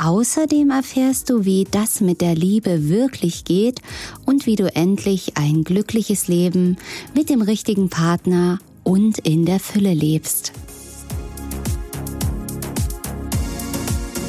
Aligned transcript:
Außerdem 0.00 0.70
erfährst 0.70 1.28
du, 1.28 1.44
wie 1.44 1.66
das 1.68 2.00
mit 2.00 2.20
der 2.20 2.36
Liebe 2.36 2.88
wirklich 2.88 3.44
geht 3.44 3.82
und 4.24 4.46
wie 4.46 4.54
du 4.54 4.72
endlich 4.74 5.36
ein 5.36 5.64
glückliches 5.64 6.28
Leben 6.28 6.76
mit 7.16 7.28
dem 7.30 7.42
richtigen 7.42 7.88
Partner 7.88 8.60
und 8.84 9.18
in 9.18 9.44
der 9.44 9.58
Fülle 9.58 9.92
lebst. 9.92 10.52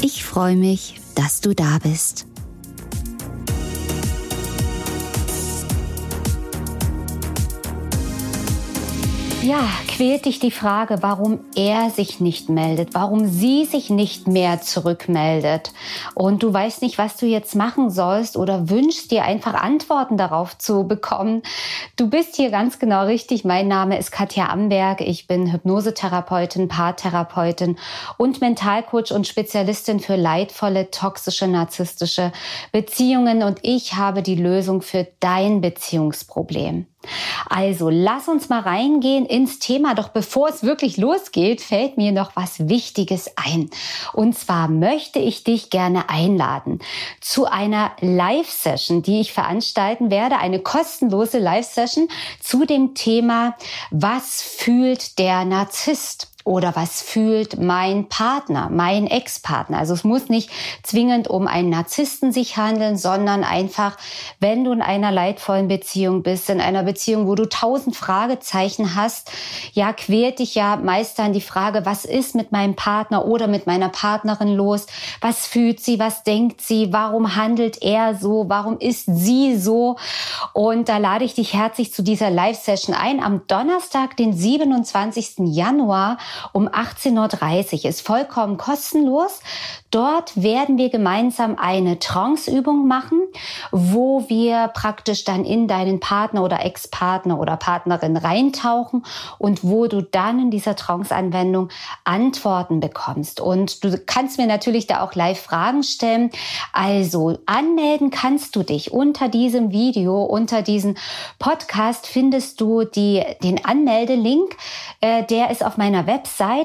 Ich 0.01 0.25
freue 0.25 0.55
mich, 0.55 0.99
dass 1.13 1.39
du 1.41 1.53
da 1.53 1.77
bist. 1.77 2.28
Ja, 9.41 9.69
quält 9.87 10.25
dich 10.25 10.39
die 10.39 10.51
Frage, 10.51 10.97
warum 10.99 11.39
er 11.55 11.91
sich 11.91 12.19
nicht 12.19 12.49
meldet, 12.49 12.93
warum 12.93 13.25
sie 13.25 13.63
sich 13.63 13.89
nicht 13.89 14.27
mehr 14.27 14.59
zurückmeldet 14.61 15.71
und 16.13 16.43
du 16.43 16.53
weißt 16.53 16.81
nicht, 16.81 16.97
was 16.97 17.15
du 17.15 17.25
jetzt 17.25 17.55
machen 17.55 17.89
sollst 17.89 18.35
oder 18.35 18.69
wünschst 18.69 19.11
dir 19.11 19.23
einfach 19.23 19.53
Antworten 19.53 20.17
darauf 20.17 20.57
zu 20.57 20.85
bekommen. 20.85 21.41
Du 21.95 22.09
bist 22.09 22.35
hier 22.35 22.51
ganz 22.51 22.79
genau 22.79 23.05
richtig. 23.05 23.45
Mein 23.45 23.69
Name 23.69 23.97
ist 23.97 24.11
Katja 24.11 24.49
Amberg. 24.49 24.99
Ich 24.99 25.25
bin 25.25 25.53
Hypnosetherapeutin, 25.53 26.67
Paartherapeutin 26.67 27.77
und 28.17 28.41
Mentalcoach 28.41 29.11
und 29.13 29.25
Spezialistin 29.25 30.01
für 30.01 30.17
leidvolle, 30.17 30.91
toxische, 30.91 31.47
narzisstische 31.47 32.33
Beziehungen 32.73 33.43
und 33.43 33.59
ich 33.61 33.95
habe 33.95 34.21
die 34.21 34.35
Lösung 34.35 34.81
für 34.81 35.07
dein 35.21 35.61
Beziehungsproblem. 35.61 36.87
Also 37.49 37.89
lass 37.89 38.27
uns 38.27 38.49
mal 38.49 38.59
reingehen 38.59 39.25
ins 39.25 39.59
Thema. 39.59 39.95
Doch 39.95 40.09
bevor 40.09 40.49
es 40.49 40.63
wirklich 40.63 40.97
losgeht, 40.97 41.61
fällt 41.61 41.97
mir 41.97 42.11
noch 42.11 42.35
was 42.35 42.67
Wichtiges 42.67 43.31
ein. 43.35 43.69
Und 44.13 44.37
zwar 44.37 44.67
möchte 44.67 45.19
ich 45.19 45.43
dich 45.43 45.69
gerne 45.69 46.09
einladen 46.09 46.79
zu 47.21 47.45
einer 47.45 47.91
Live-Session, 48.01 49.01
die 49.01 49.21
ich 49.21 49.33
veranstalten 49.33 50.11
werde. 50.11 50.37
Eine 50.37 50.59
kostenlose 50.59 51.39
Live-Session 51.39 52.09
zu 52.39 52.65
dem 52.65 52.95
Thema, 52.95 53.55
was 53.91 54.41
fühlt 54.41 55.17
der 55.19 55.45
Narzisst? 55.45 56.28
Oder 56.49 56.75
was 56.75 57.03
fühlt 57.03 57.61
mein 57.61 58.09
Partner, 58.09 58.69
mein 58.71 59.05
Ex-Partner. 59.05 59.77
Also 59.77 59.93
es 59.93 60.03
muss 60.03 60.29
nicht 60.29 60.49
zwingend 60.81 61.27
um 61.27 61.45
einen 61.45 61.69
Narzissten 61.69 62.31
sich 62.31 62.57
handeln, 62.57 62.97
sondern 62.97 63.43
einfach, 63.43 63.97
wenn 64.39 64.63
du 64.63 64.71
in 64.71 64.81
einer 64.81 65.11
leidvollen 65.11 65.67
Beziehung 65.67 66.23
bist, 66.23 66.49
in 66.49 66.59
einer 66.59 66.81
Beziehung, 66.81 67.27
wo 67.27 67.35
du 67.35 67.47
tausend 67.47 67.95
Fragezeichen 67.95 68.95
hast, 68.95 69.31
ja, 69.73 69.93
quält 69.93 70.39
dich 70.39 70.55
ja 70.55 70.75
meist 70.77 71.19
dann 71.19 71.33
die 71.33 71.41
Frage, 71.41 71.85
was 71.85 72.03
ist 72.03 72.33
mit 72.33 72.51
meinem 72.51 72.75
Partner 72.75 73.25
oder 73.25 73.47
mit 73.47 73.67
meiner 73.67 73.89
Partnerin 73.89 74.55
los? 74.55 74.87
Was 75.21 75.45
fühlt 75.45 75.79
sie? 75.79 75.99
Was 75.99 76.23
denkt 76.23 76.61
sie? 76.61 76.91
Warum 76.91 77.35
handelt 77.35 77.83
er 77.83 78.15
so? 78.15 78.45
Warum 78.47 78.79
ist 78.79 79.05
sie 79.05 79.55
so? 79.55 79.97
Und 80.53 80.89
da 80.89 80.97
lade 80.97 81.25
ich 81.25 81.35
dich 81.35 81.53
herzlich 81.53 81.93
zu 81.93 82.01
dieser 82.01 82.31
Live-Session 82.31 82.95
ein 82.95 83.21
am 83.23 83.45
Donnerstag, 83.45 84.17
den 84.17 84.33
27. 84.33 85.33
Januar 85.45 86.17
um 86.53 86.67
18.30 86.67 87.83
Uhr. 87.83 87.89
Ist 87.89 88.05
vollkommen 88.05 88.57
kostenlos. 88.57 89.41
Dort 89.91 90.39
werden 90.41 90.77
wir 90.77 90.89
gemeinsam 90.89 91.55
eine 91.57 91.97
Trance-Übung 91.97 92.87
machen, 92.87 93.19
wo 93.71 94.29
wir 94.29 94.67
praktisch 94.67 95.23
dann 95.23 95.45
in 95.45 95.67
deinen 95.67 95.99
Partner 95.99 96.43
oder 96.43 96.63
Ex-Partner 96.63 97.39
oder 97.39 97.57
Partnerin 97.57 98.15
reintauchen 98.15 99.03
und 99.39 99.63
wo 99.63 99.87
du 99.87 100.03
dann 100.03 100.39
in 100.39 100.51
dieser 100.51 100.75
Trance-Anwendung 100.75 101.69
Antworten 102.03 102.79
bekommst. 102.81 103.41
Und 103.41 103.83
du 103.83 103.97
kannst 104.05 104.37
mir 104.37 104.45
natürlich 104.45 104.85
da 104.85 105.01
auch 105.01 105.15
live 105.15 105.41
Fragen 105.41 105.81
stellen. 105.81 106.29
Also 106.71 107.39
anmelden 107.47 108.11
kannst 108.11 108.55
du 108.55 108.61
dich 108.61 108.91
unter 108.91 109.27
diesem 109.27 109.71
Video, 109.71 110.23
unter 110.23 110.61
diesem 110.61 110.97
Podcast 111.39 112.05
findest 112.05 112.61
du 112.61 112.83
die, 112.83 113.23
den 113.41 113.65
Anmeldelink. 113.65 114.55
Äh, 115.01 115.23
der 115.23 115.49
ist 115.49 115.65
auf 115.65 115.77
meiner 115.77 116.05
Website 116.05 116.18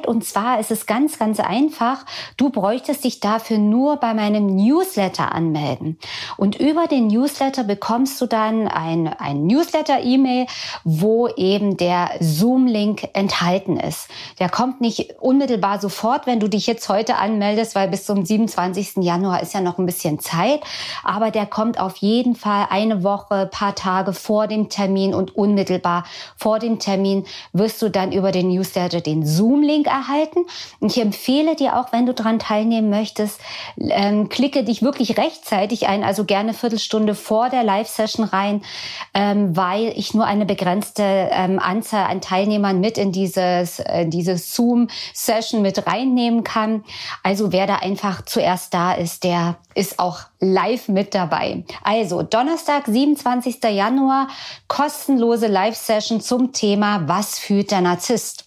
und 0.06 0.24
zwar 0.24 0.60
ist 0.60 0.70
es 0.70 0.86
ganz, 0.86 1.18
ganz 1.18 1.40
einfach. 1.40 2.04
Du 2.36 2.50
bräuchtest 2.50 3.04
dich 3.04 3.20
dafür 3.20 3.58
nur 3.58 3.96
bei 3.96 4.14
meinem 4.14 4.46
Newsletter 4.46 5.32
anmelden. 5.32 5.98
Und 6.36 6.56
über 6.56 6.86
den 6.86 7.08
Newsletter 7.08 7.64
bekommst 7.64 8.20
du 8.20 8.26
dann 8.26 8.68
ein, 8.68 9.08
ein 9.08 9.46
Newsletter-E-Mail, 9.46 10.46
wo 10.84 11.28
eben 11.28 11.76
der 11.76 12.10
Zoom-Link 12.20 13.08
enthalten 13.12 13.78
ist. 13.78 14.08
Der 14.38 14.48
kommt 14.48 14.80
nicht 14.80 15.14
unmittelbar 15.20 15.80
sofort, 15.80 16.26
wenn 16.26 16.40
du 16.40 16.48
dich 16.48 16.66
jetzt 16.66 16.88
heute 16.88 17.16
anmeldest, 17.16 17.74
weil 17.74 17.88
bis 17.88 18.06
zum 18.06 18.24
27. 18.24 18.96
Januar 18.98 19.42
ist 19.42 19.54
ja 19.54 19.60
noch 19.60 19.78
ein 19.78 19.86
bisschen 19.86 20.18
Zeit. 20.18 20.60
Aber 21.02 21.30
der 21.30 21.46
kommt 21.46 21.78
auf 21.78 21.96
jeden 21.96 22.34
Fall 22.34 22.66
eine 22.70 23.02
Woche, 23.04 23.48
paar 23.50 23.74
Tage 23.74 24.12
vor 24.12 24.46
dem 24.46 24.68
Termin 24.68 25.14
und 25.14 25.36
unmittelbar 25.36 26.04
vor 26.36 26.58
dem 26.58 26.78
Termin 26.78 27.24
wirst 27.52 27.80
du 27.82 27.88
dann 27.88 28.12
über 28.12 28.32
den 28.32 28.48
Newsletter 28.48 29.00
den 29.00 29.26
Zoom-Link 29.44 29.86
erhalten. 29.86 30.46
Und 30.80 30.90
ich 30.90 31.02
empfehle 31.02 31.54
dir 31.54 31.78
auch, 31.78 31.92
wenn 31.92 32.06
du 32.06 32.14
daran 32.14 32.38
teilnehmen 32.38 32.88
möchtest, 32.88 33.40
ähm, 33.76 34.30
klicke 34.30 34.64
dich 34.64 34.82
wirklich 34.82 35.18
rechtzeitig 35.18 35.86
ein, 35.86 36.02
also 36.02 36.24
gerne 36.24 36.54
Viertelstunde 36.54 37.14
vor 37.14 37.50
der 37.50 37.62
Live-Session 37.62 38.24
rein, 38.24 38.62
ähm, 39.12 39.54
weil 39.54 39.92
ich 39.96 40.14
nur 40.14 40.24
eine 40.24 40.46
begrenzte 40.46 41.02
ähm, 41.02 41.58
Anzahl 41.58 42.06
an 42.10 42.22
Teilnehmern 42.22 42.80
mit 42.80 42.96
in 42.96 43.12
dieses, 43.12 43.80
äh, 43.80 44.06
dieses 44.06 44.54
Zoom-Session 44.54 45.60
mit 45.60 45.86
reinnehmen 45.86 46.42
kann. 46.42 46.84
Also 47.22 47.52
wer 47.52 47.66
da 47.66 47.76
einfach 47.76 48.22
zuerst 48.22 48.72
da 48.72 48.92
ist, 48.94 49.24
der 49.24 49.56
ist 49.74 49.98
auch 49.98 50.20
live 50.40 50.88
mit 50.88 51.14
dabei. 51.14 51.64
Also 51.82 52.22
Donnerstag, 52.22 52.86
27. 52.86 53.62
Januar, 53.64 54.28
kostenlose 54.68 55.48
Live-Session 55.48 56.20
zum 56.20 56.52
Thema 56.52 57.02
Was 57.08 57.38
fühlt 57.38 57.70
der 57.70 57.80
Narzisst? 57.80 58.44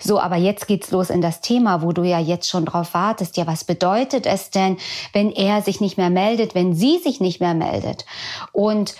So, 0.00 0.20
aber 0.20 0.36
jetzt 0.36 0.66
geht's 0.66 0.90
los 0.90 1.10
in 1.10 1.20
das 1.20 1.40
Thema, 1.40 1.82
wo 1.82 1.92
du 1.92 2.02
ja 2.02 2.18
jetzt 2.18 2.48
schon 2.48 2.64
drauf 2.64 2.94
wartest. 2.94 3.36
Ja, 3.36 3.46
was 3.46 3.64
bedeutet 3.64 4.26
es 4.26 4.50
denn, 4.50 4.76
wenn 5.12 5.30
er 5.30 5.62
sich 5.62 5.80
nicht 5.80 5.96
mehr 5.96 6.10
meldet, 6.10 6.54
wenn 6.54 6.74
sie 6.74 6.98
sich 6.98 7.20
nicht 7.20 7.40
mehr 7.40 7.54
meldet? 7.54 8.04
Und 8.52 8.94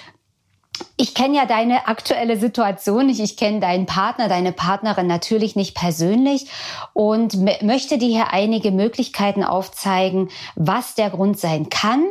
ich 0.96 1.14
kenne 1.14 1.36
ja 1.36 1.46
deine 1.46 1.88
aktuelle 1.88 2.36
Situation 2.36 3.06
nicht. 3.06 3.18
Ich 3.18 3.36
kenne 3.36 3.60
deinen 3.60 3.86
Partner, 3.86 4.28
deine 4.28 4.52
Partnerin 4.52 5.06
natürlich 5.06 5.56
nicht 5.56 5.74
persönlich 5.74 6.46
und 6.92 7.34
möchte 7.62 7.98
dir 7.98 8.08
hier 8.08 8.32
einige 8.32 8.70
Möglichkeiten 8.70 9.42
aufzeigen, 9.42 10.28
was 10.54 10.94
der 10.94 11.10
Grund 11.10 11.40
sein 11.40 11.70
kann. 11.70 12.04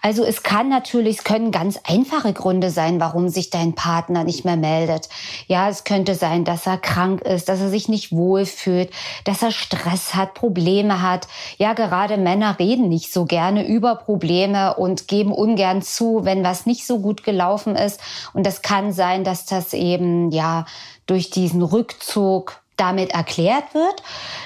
Also 0.00 0.24
es 0.24 0.44
kann 0.44 0.68
natürlich, 0.68 1.18
es 1.18 1.24
können 1.24 1.50
ganz 1.50 1.80
einfache 1.88 2.32
Gründe 2.32 2.70
sein, 2.70 3.00
warum 3.00 3.28
sich 3.28 3.50
dein 3.50 3.74
Partner 3.74 4.22
nicht 4.22 4.44
mehr 4.44 4.56
meldet. 4.56 5.08
Ja, 5.48 5.68
es 5.68 5.82
könnte 5.82 6.14
sein, 6.14 6.44
dass 6.44 6.66
er 6.66 6.78
krank 6.78 7.22
ist, 7.22 7.48
dass 7.48 7.60
er 7.60 7.68
sich 7.68 7.88
nicht 7.88 8.12
wohlfühlt, 8.12 8.90
dass 9.24 9.42
er 9.42 9.50
Stress 9.50 10.14
hat, 10.14 10.34
Probleme 10.34 11.02
hat. 11.02 11.26
Ja, 11.58 11.72
gerade 11.72 12.16
Männer 12.16 12.58
reden 12.60 12.88
nicht 12.88 13.12
so 13.12 13.24
gerne 13.24 13.66
über 13.66 13.96
Probleme 13.96 14.74
und 14.74 15.08
geben 15.08 15.32
ungern 15.32 15.82
zu, 15.82 16.24
wenn 16.24 16.44
was 16.44 16.64
nicht 16.64 16.86
so 16.86 17.00
gut 17.00 17.24
gelaufen 17.24 17.74
ist. 17.74 18.00
Und 18.32 18.46
das 18.46 18.62
kann 18.62 18.92
sein, 18.92 19.24
dass 19.24 19.46
das 19.46 19.72
eben 19.72 20.30
ja 20.30 20.66
durch 21.06 21.30
diesen 21.30 21.62
Rückzug 21.62 22.60
damit 22.76 23.12
erklärt 23.12 23.74
wird. 23.74 24.02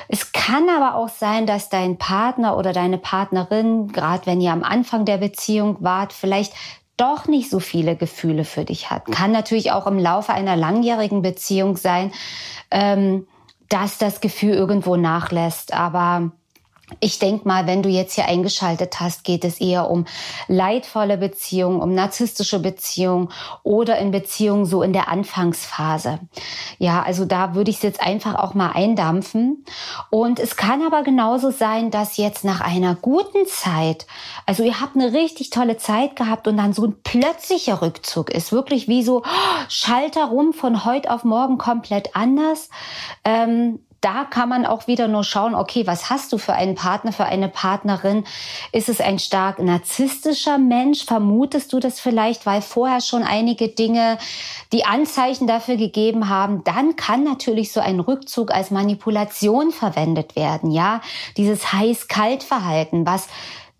Es 0.09 0.33
kann 0.33 0.69
aber 0.69 0.95
auch 0.95 1.09
sein, 1.09 1.47
dass 1.47 1.69
dein 1.69 1.99
Partner 1.99 2.57
oder 2.57 2.73
deine 2.73 2.99
Partnerin, 2.99 3.89
gerade 3.89 4.27
wenn 4.27 4.41
ihr 4.41 4.53
am 4.53 4.63
Anfang 4.63 5.05
der 5.05 5.19
Beziehung 5.19 5.79
wart, 5.81 6.13
vielleicht 6.13 6.53
doch 6.97 7.27
nicht 7.27 7.51
so 7.51 7.61
viele 7.61 7.97
Gefühle 7.97 8.45
für 8.45 8.65
dich 8.65 8.91
hat. 8.91 9.07
Kann 9.07 9.33
natürlich 9.33 9.73
auch 9.73 9.87
im 9.87 9.99
Laufe 9.99 10.33
einer 10.33 10.55
langjährigen 10.55 11.23
Beziehung 11.23 11.77
sein, 11.77 12.13
ähm, 12.71 13.27
dass 13.69 13.99
das 13.99 14.21
Gefühl 14.21 14.53
irgendwo 14.53 14.97
nachlässt. 14.97 15.73
Aber 15.73 16.33
ich 16.99 17.19
denke 17.19 17.47
mal, 17.47 17.67
wenn 17.67 17.83
du 17.83 17.89
jetzt 17.89 18.15
hier 18.15 18.27
eingeschaltet 18.27 18.99
hast, 19.01 19.25
geht 19.25 19.45
es 19.45 19.61
eher 19.61 19.91
um 19.91 20.07
leidvolle 20.49 21.17
Beziehungen, 21.17 21.81
um 21.81 21.95
narzisstische 21.95 22.59
Beziehungen 22.59 23.29
oder 23.63 23.99
in 23.99 24.11
Beziehungen 24.11 24.67
so 24.67 24.83
in 24.83 24.93
der 24.93 25.09
Anfangsphase. 25.09 26.19
Ja, 26.79 27.03
also 27.03 27.25
da 27.25 27.55
würde 27.55 27.71
ich 27.71 27.77
es 27.77 27.83
jetzt 27.83 28.03
einfach 28.03 28.35
auch 28.35 28.55
mal 28.55 28.73
eindampfen. 28.73 29.65
Und 30.11 30.41
es 30.41 30.57
kann 30.57 30.83
aber 30.83 31.03
genauso 31.03 31.51
sein, 31.51 31.91
dass 31.91 32.17
jetzt 32.17 32.45
nach 32.45 32.61
einer 32.61 32.95
guten 32.95 33.47
Zeit, 33.47 34.07
also 34.47 34.63
ihr 34.63 34.81
habt 34.81 34.97
eine 34.97 35.13
richtig 35.13 35.51
tolle 35.51 35.77
Zeit 35.77 36.17
gehabt 36.17 36.49
und 36.49 36.57
dann 36.57 36.73
so 36.73 36.87
ein 36.87 36.97
plötzlicher 37.03 37.83
Rückzug 37.83 38.31
ist, 38.31 38.53
wirklich 38.53 38.89
wie 38.89 39.03
so 39.03 39.19
oh, 39.19 39.65
Schalter 39.69 40.27
rum 40.27 40.53
von 40.53 40.85
heute 40.85 41.11
auf 41.11 41.25
morgen 41.25 41.59
komplett 41.59 42.17
anders. 42.17 42.71
Ähm, 43.25 43.81
da 44.01 44.25
kann 44.25 44.49
man 44.49 44.65
auch 44.65 44.87
wieder 44.87 45.09
nur 45.09 45.25
schauen, 45.25 45.55
okay, 45.55 45.87
was 45.87 46.09
hast 46.09 46.33
du 46.33 46.39
für 46.39 46.55
einen 46.55 46.75
Partner, 46.75 47.13
für 47.13 47.27
eine 47.27 47.49
Partnerin? 47.49 48.25
Ist 48.73 48.89
es 48.89 49.01
ein 49.01 49.19
stark 49.19 49.59
narzisstischer 49.59 50.59
Mensch? 50.59 51.05
Vermutest 51.05 51.73
du 51.73 51.81
das 51.81 52.01
vielleicht, 52.01 52.47
weil 52.47 52.63
vorher 52.63 53.01
schon 53.01 53.23
einige 53.23 53.69
Dinge 53.69 54.19
die 54.73 54.87
Anzeichen 54.87 55.47
dafür 55.47 55.77
gegeben 55.77 56.29
haben? 56.29 56.65
Dann 56.65 56.97
kann 56.97 57.25
natürlich 57.25 57.73
so 57.73 57.81
ein 57.81 58.01
Rückzug 58.01 58.53
als 58.53 58.71
Manipulation 58.71 59.71
verwendet 59.71 60.35
werden, 60.35 60.71
ja? 60.71 61.03
Dieses 61.37 61.73
heiß-kalt-Verhalten, 61.73 63.07
was 63.07 63.29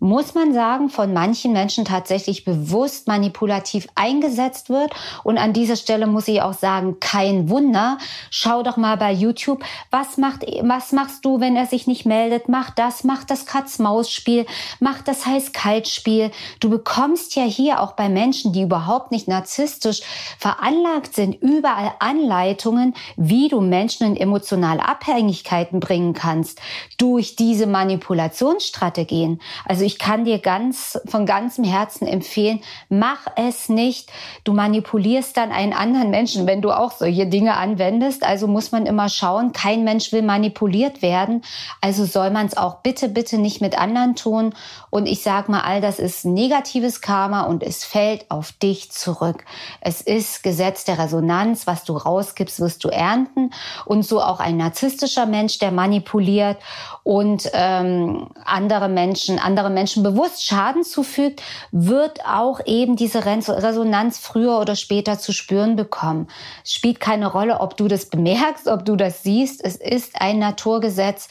muss 0.01 0.33
man 0.33 0.51
sagen, 0.51 0.89
von 0.89 1.13
manchen 1.13 1.53
Menschen 1.53 1.85
tatsächlich 1.85 2.43
bewusst 2.43 3.07
manipulativ 3.07 3.87
eingesetzt 3.93 4.71
wird. 4.71 4.91
Und 5.23 5.37
an 5.37 5.53
dieser 5.53 5.75
Stelle 5.75 6.07
muss 6.07 6.27
ich 6.27 6.41
auch 6.41 6.53
sagen, 6.53 6.99
kein 6.99 7.49
Wunder. 7.49 7.99
Schau 8.31 8.63
doch 8.63 8.77
mal 8.77 8.97
bei 8.97 9.11
YouTube, 9.11 9.63
was 9.91 10.17
macht, 10.17 10.41
was 10.63 10.91
machst 10.91 11.23
du, 11.23 11.39
wenn 11.39 11.55
er 11.55 11.67
sich 11.67 11.85
nicht 11.85 12.07
meldet? 12.07 12.49
Mach 12.49 12.71
das, 12.71 13.03
mach 13.03 13.23
das 13.25 13.45
Katz-Maus-Spiel, 13.45 14.47
mach 14.79 15.03
das 15.03 15.27
Heiß-Kalt-Spiel. 15.27 16.31
Du 16.59 16.71
bekommst 16.71 17.35
ja 17.35 17.43
hier 17.43 17.79
auch 17.79 17.91
bei 17.91 18.09
Menschen, 18.09 18.53
die 18.53 18.63
überhaupt 18.63 19.11
nicht 19.11 19.27
narzisstisch 19.27 20.01
veranlagt 20.39 21.13
sind, 21.13 21.39
überall 21.43 21.91
Anleitungen, 21.99 22.95
wie 23.17 23.49
du 23.49 23.61
Menschen 23.61 24.07
in 24.07 24.17
emotionale 24.17 24.83
Abhängigkeiten 24.83 25.79
bringen 25.79 26.13
kannst 26.13 26.59
durch 26.97 27.35
diese 27.35 27.67
Manipulationsstrategien. 27.67 29.39
Also 29.65 29.90
kann 29.99 30.25
dir 30.25 30.39
ganz 30.39 30.99
von 31.07 31.25
ganzem 31.25 31.63
Herzen 31.63 32.07
empfehlen, 32.07 32.61
mach 32.89 33.27
es 33.35 33.69
nicht. 33.69 34.11
Du 34.43 34.53
manipulierst 34.53 35.35
dann 35.37 35.51
einen 35.51 35.73
anderen 35.73 36.09
Menschen, 36.09 36.47
wenn 36.47 36.61
du 36.61 36.71
auch 36.71 36.91
solche 36.91 37.27
Dinge 37.27 37.55
anwendest. 37.55 38.23
Also 38.23 38.47
muss 38.47 38.71
man 38.71 38.85
immer 38.85 39.09
schauen, 39.09 39.51
kein 39.51 39.83
Mensch 39.83 40.11
will 40.11 40.21
manipuliert 40.21 41.01
werden. 41.01 41.41
Also 41.81 42.05
soll 42.05 42.31
man 42.31 42.45
es 42.45 42.57
auch 42.57 42.77
bitte, 42.77 43.09
bitte 43.09 43.37
nicht 43.37 43.61
mit 43.61 43.77
anderen 43.77 44.15
tun. 44.15 44.53
Und 44.89 45.07
ich 45.07 45.23
sag 45.23 45.49
mal, 45.49 45.61
all 45.61 45.81
das 45.81 45.99
ist 45.99 46.25
negatives 46.25 47.01
Karma 47.01 47.41
und 47.41 47.63
es 47.63 47.83
fällt 47.83 48.29
auf 48.29 48.51
dich 48.51 48.91
zurück. 48.91 49.43
Es 49.81 50.01
ist 50.01 50.43
Gesetz 50.43 50.85
der 50.85 50.99
Resonanz. 50.99 51.67
Was 51.67 51.83
du 51.83 51.93
rausgibst, 51.97 52.59
wirst 52.59 52.83
du 52.83 52.89
ernten. 52.89 53.51
Und 53.85 54.03
so 54.03 54.21
auch 54.21 54.39
ein 54.39 54.57
narzisstischer 54.57 55.25
Mensch, 55.25 55.59
der 55.59 55.71
manipuliert 55.71 56.57
und 57.03 57.49
ähm, 57.53 58.27
andere 58.45 58.87
Menschen, 58.87 59.39
andere 59.39 59.69
Menschen 59.69 59.80
Menschen 59.81 60.03
bewusst 60.03 60.45
Schaden 60.45 60.83
zufügt, 60.83 61.41
wird 61.71 62.23
auch 62.23 62.59
eben 62.67 62.95
diese 62.95 63.25
Resonanz 63.25 64.19
früher 64.19 64.59
oder 64.59 64.75
später 64.75 65.17
zu 65.17 65.33
spüren 65.33 65.75
bekommen. 65.75 66.27
Spielt 66.63 66.99
keine 66.99 67.25
Rolle, 67.25 67.61
ob 67.61 67.77
du 67.77 67.87
das 67.87 68.05
bemerkst, 68.05 68.67
ob 68.67 68.85
du 68.85 68.95
das 68.95 69.23
siehst. 69.23 69.63
Es 69.63 69.77
ist 69.77 70.21
ein 70.21 70.37
Naturgesetz. 70.37 71.29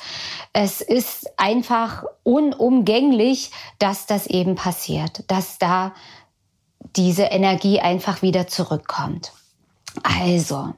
Es 0.53 0.81
ist 0.81 1.31
einfach 1.37 2.03
unumgänglich, 2.25 3.53
dass 3.79 4.07
das 4.07 4.27
eben 4.27 4.57
passiert, 4.57 5.23
dass 5.29 5.59
da 5.59 5.95
diese 6.97 7.23
Energie 7.23 7.79
einfach 7.79 8.21
wieder 8.21 8.49
zurückkommt. 8.49 9.31
Also, 10.03 10.75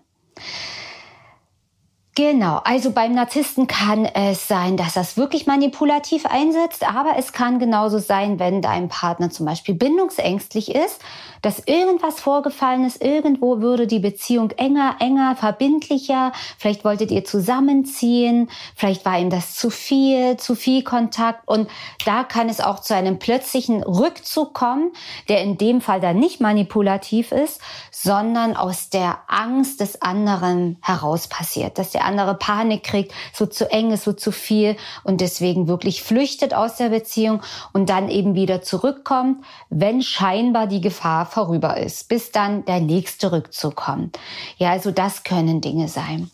Genau, 2.15 2.61
also 2.65 2.91
beim 2.91 3.15
Narzissten 3.15 3.67
kann 3.67 4.05
es 4.05 4.47
sein, 4.47 4.77
dass 4.77 4.93
das 4.93 5.17
wirklich 5.17 5.47
manipulativ 5.47 6.27
einsetzt, 6.27 6.87
aber 6.87 7.15
es 7.17 7.33
kann 7.33 7.59
genauso 7.59 7.97
sein, 7.97 8.39
wenn 8.39 8.61
dein 8.61 8.91
Partner 8.91 9.31
zum 9.31 9.47
Beispiel 9.47 9.75
bindungsängstlich 9.75 10.75
ist, 10.75 11.01
dass 11.41 11.61
irgendwas 11.61 12.21
vorgefallen 12.21 12.85
ist, 12.85 13.03
irgendwo 13.03 13.63
würde 13.63 13.87
die 13.87 13.99
Beziehung 13.99 14.51
enger, 14.51 14.97
enger, 15.01 15.37
verbindlicher, 15.37 16.33
vielleicht 16.59 16.85
wolltet 16.85 17.11
ihr 17.11 17.25
zusammenziehen, 17.25 18.51
vielleicht 18.77 19.07
war 19.07 19.19
ihm 19.19 19.31
das 19.31 19.55
zu 19.55 19.71
viel, 19.71 20.37
zu 20.37 20.55
viel 20.55 20.85
Kontakt 20.85 21.49
und 21.49 21.71
da 22.05 22.25
kann 22.25 22.51
es 22.51 22.61
auch 22.61 22.81
zu 22.81 22.95
einem 22.95 23.19
plötzlichen 23.21 23.83
Rückzug 23.83 24.53
kommen, 24.53 24.93
der 25.31 25.43
in 25.43 25.57
dem 25.57 25.81
Fall 25.81 26.03
dann 26.03 26.19
nicht 26.19 26.43
manipulativ 26.43 27.33
ist, 27.33 27.63
sondern 27.91 28.55
aus 28.55 28.91
der 28.91 29.21
Angst 29.29 29.81
des 29.81 30.03
anderen 30.03 30.77
heraus 30.83 31.27
passiert, 31.27 31.79
dass 31.79 31.91
der 31.91 32.02
der 32.03 32.09
andere 32.09 32.35
Panik 32.35 32.83
kriegt, 32.83 33.13
so 33.33 33.47
zu 33.47 33.71
eng 33.71 33.93
ist, 33.93 34.05
so 34.05 34.13
zu 34.13 34.33
viel 34.33 34.77
und 35.05 35.21
deswegen 35.21 35.69
wirklich 35.69 36.03
flüchtet 36.03 36.55
aus 36.55 36.77
der 36.77 36.89
Beziehung 36.89 37.43
und 37.73 37.89
dann 37.89 38.09
eben 38.09 38.35
wieder 38.35 38.63
zurückkommt, 38.63 39.45
wenn 39.71 40.03
scheinbar 40.03 40.67
die 40.67 40.81
Gefahr 40.81 41.27
vorüber 41.27 41.77
ist, 41.77 42.09
bis 42.09 42.33
dann 42.33 42.65
der 42.65 42.81
nächste 42.81 43.33
Rückzug 43.33 43.77
kommt. 43.77 44.19
Ja, 44.57 44.71
also 44.71 44.91
das 44.91 45.23
können 45.23 45.61
Dinge 45.61 45.89
sein. 45.89 46.31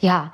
Ja, 0.00 0.32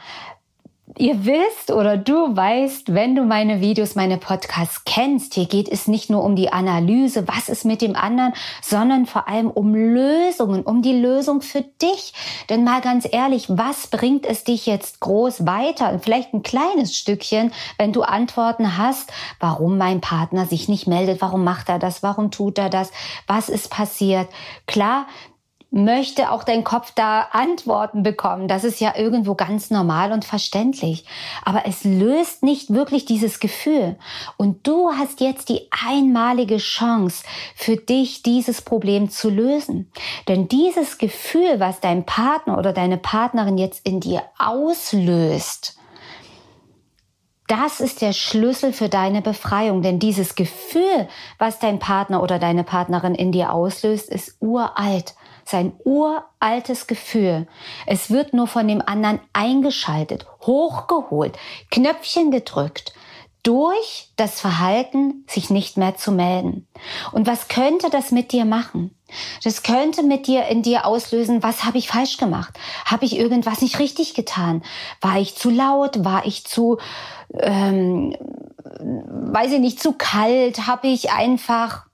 Ihr 0.96 1.24
wisst 1.24 1.72
oder 1.72 1.96
du 1.96 2.36
weißt, 2.36 2.94
wenn 2.94 3.16
du 3.16 3.24
meine 3.24 3.60
Videos, 3.60 3.96
meine 3.96 4.16
Podcasts 4.16 4.84
kennst, 4.84 5.34
hier 5.34 5.46
geht 5.46 5.68
es 5.68 5.88
nicht 5.88 6.08
nur 6.08 6.22
um 6.22 6.36
die 6.36 6.52
Analyse, 6.52 7.26
was 7.26 7.48
ist 7.48 7.64
mit 7.64 7.82
dem 7.82 7.96
anderen, 7.96 8.32
sondern 8.62 9.06
vor 9.06 9.26
allem 9.26 9.50
um 9.50 9.74
Lösungen, 9.74 10.62
um 10.62 10.82
die 10.82 10.92
Lösung 10.92 11.40
für 11.40 11.62
dich. 11.82 12.14
Denn 12.48 12.62
mal 12.62 12.80
ganz 12.80 13.08
ehrlich, 13.10 13.46
was 13.48 13.88
bringt 13.88 14.24
es 14.24 14.44
dich 14.44 14.66
jetzt 14.66 15.00
groß 15.00 15.44
weiter? 15.44 15.98
Vielleicht 15.98 16.32
ein 16.32 16.44
kleines 16.44 16.96
Stückchen, 16.96 17.52
wenn 17.76 17.92
du 17.92 18.02
Antworten 18.02 18.78
hast, 18.78 19.12
warum 19.40 19.76
mein 19.76 20.00
Partner 20.00 20.46
sich 20.46 20.68
nicht 20.68 20.86
meldet, 20.86 21.20
warum 21.20 21.42
macht 21.42 21.70
er 21.70 21.80
das, 21.80 22.04
warum 22.04 22.30
tut 22.30 22.56
er 22.56 22.70
das, 22.70 22.92
was 23.26 23.48
ist 23.48 23.68
passiert. 23.68 24.28
Klar, 24.68 25.06
möchte 25.74 26.30
auch 26.30 26.44
dein 26.44 26.62
Kopf 26.62 26.92
da 26.94 27.22
Antworten 27.32 28.04
bekommen. 28.04 28.46
Das 28.46 28.62
ist 28.62 28.80
ja 28.80 28.94
irgendwo 28.96 29.34
ganz 29.34 29.70
normal 29.70 30.12
und 30.12 30.24
verständlich. 30.24 31.04
Aber 31.44 31.64
es 31.66 31.82
löst 31.82 32.44
nicht 32.44 32.72
wirklich 32.72 33.06
dieses 33.06 33.40
Gefühl. 33.40 33.96
Und 34.36 34.66
du 34.68 34.92
hast 34.92 35.20
jetzt 35.20 35.48
die 35.48 35.68
einmalige 35.84 36.58
Chance 36.58 37.24
für 37.56 37.76
dich, 37.76 38.22
dieses 38.22 38.62
Problem 38.62 39.10
zu 39.10 39.28
lösen. 39.28 39.90
Denn 40.28 40.46
dieses 40.46 40.96
Gefühl, 40.96 41.58
was 41.58 41.80
dein 41.80 42.06
Partner 42.06 42.56
oder 42.56 42.72
deine 42.72 42.96
Partnerin 42.96 43.58
jetzt 43.58 43.84
in 43.84 43.98
dir 43.98 44.22
auslöst, 44.38 45.76
das 47.48 47.80
ist 47.80 48.00
der 48.00 48.12
Schlüssel 48.12 48.72
für 48.72 48.88
deine 48.88 49.22
Befreiung, 49.22 49.82
denn 49.82 49.98
dieses 49.98 50.34
Gefühl, 50.34 51.08
was 51.38 51.58
dein 51.58 51.78
Partner 51.78 52.22
oder 52.22 52.38
deine 52.38 52.64
Partnerin 52.64 53.14
in 53.14 53.32
dir 53.32 53.52
auslöst, 53.52 54.08
ist 54.08 54.36
uralt 54.40 55.14
sein 55.44 55.72
uraltes 55.84 56.86
Gefühl. 56.86 57.46
Es 57.86 58.10
wird 58.10 58.32
nur 58.34 58.46
von 58.46 58.68
dem 58.68 58.82
anderen 58.84 59.20
eingeschaltet, 59.32 60.26
hochgeholt, 60.42 61.38
Knöpfchen 61.70 62.30
gedrückt 62.30 62.94
durch 63.44 64.08
das 64.16 64.40
Verhalten, 64.40 65.24
sich 65.28 65.50
nicht 65.50 65.76
mehr 65.76 65.96
zu 65.96 66.10
melden. 66.12 66.66
Und 67.12 67.26
was 67.26 67.48
könnte 67.48 67.90
das 67.90 68.10
mit 68.10 68.32
dir 68.32 68.46
machen? 68.46 68.96
Das 69.44 69.62
könnte 69.62 70.02
mit 70.02 70.26
dir 70.26 70.46
in 70.46 70.62
dir 70.62 70.86
auslösen, 70.86 71.42
was 71.42 71.64
habe 71.64 71.76
ich 71.76 71.88
falsch 71.88 72.16
gemacht? 72.16 72.58
Habe 72.86 73.04
ich 73.04 73.16
irgendwas 73.18 73.60
nicht 73.60 73.78
richtig 73.78 74.14
getan? 74.14 74.62
War 75.02 75.20
ich 75.20 75.36
zu 75.36 75.50
laut? 75.50 76.04
War 76.04 76.24
ich 76.24 76.46
zu, 76.46 76.78
ähm, 77.38 78.16
weiß 78.80 79.52
ich 79.52 79.60
nicht, 79.60 79.80
zu 79.80 79.92
kalt? 79.92 80.66
Habe 80.66 80.88
ich 80.88 81.12
einfach 81.12 81.84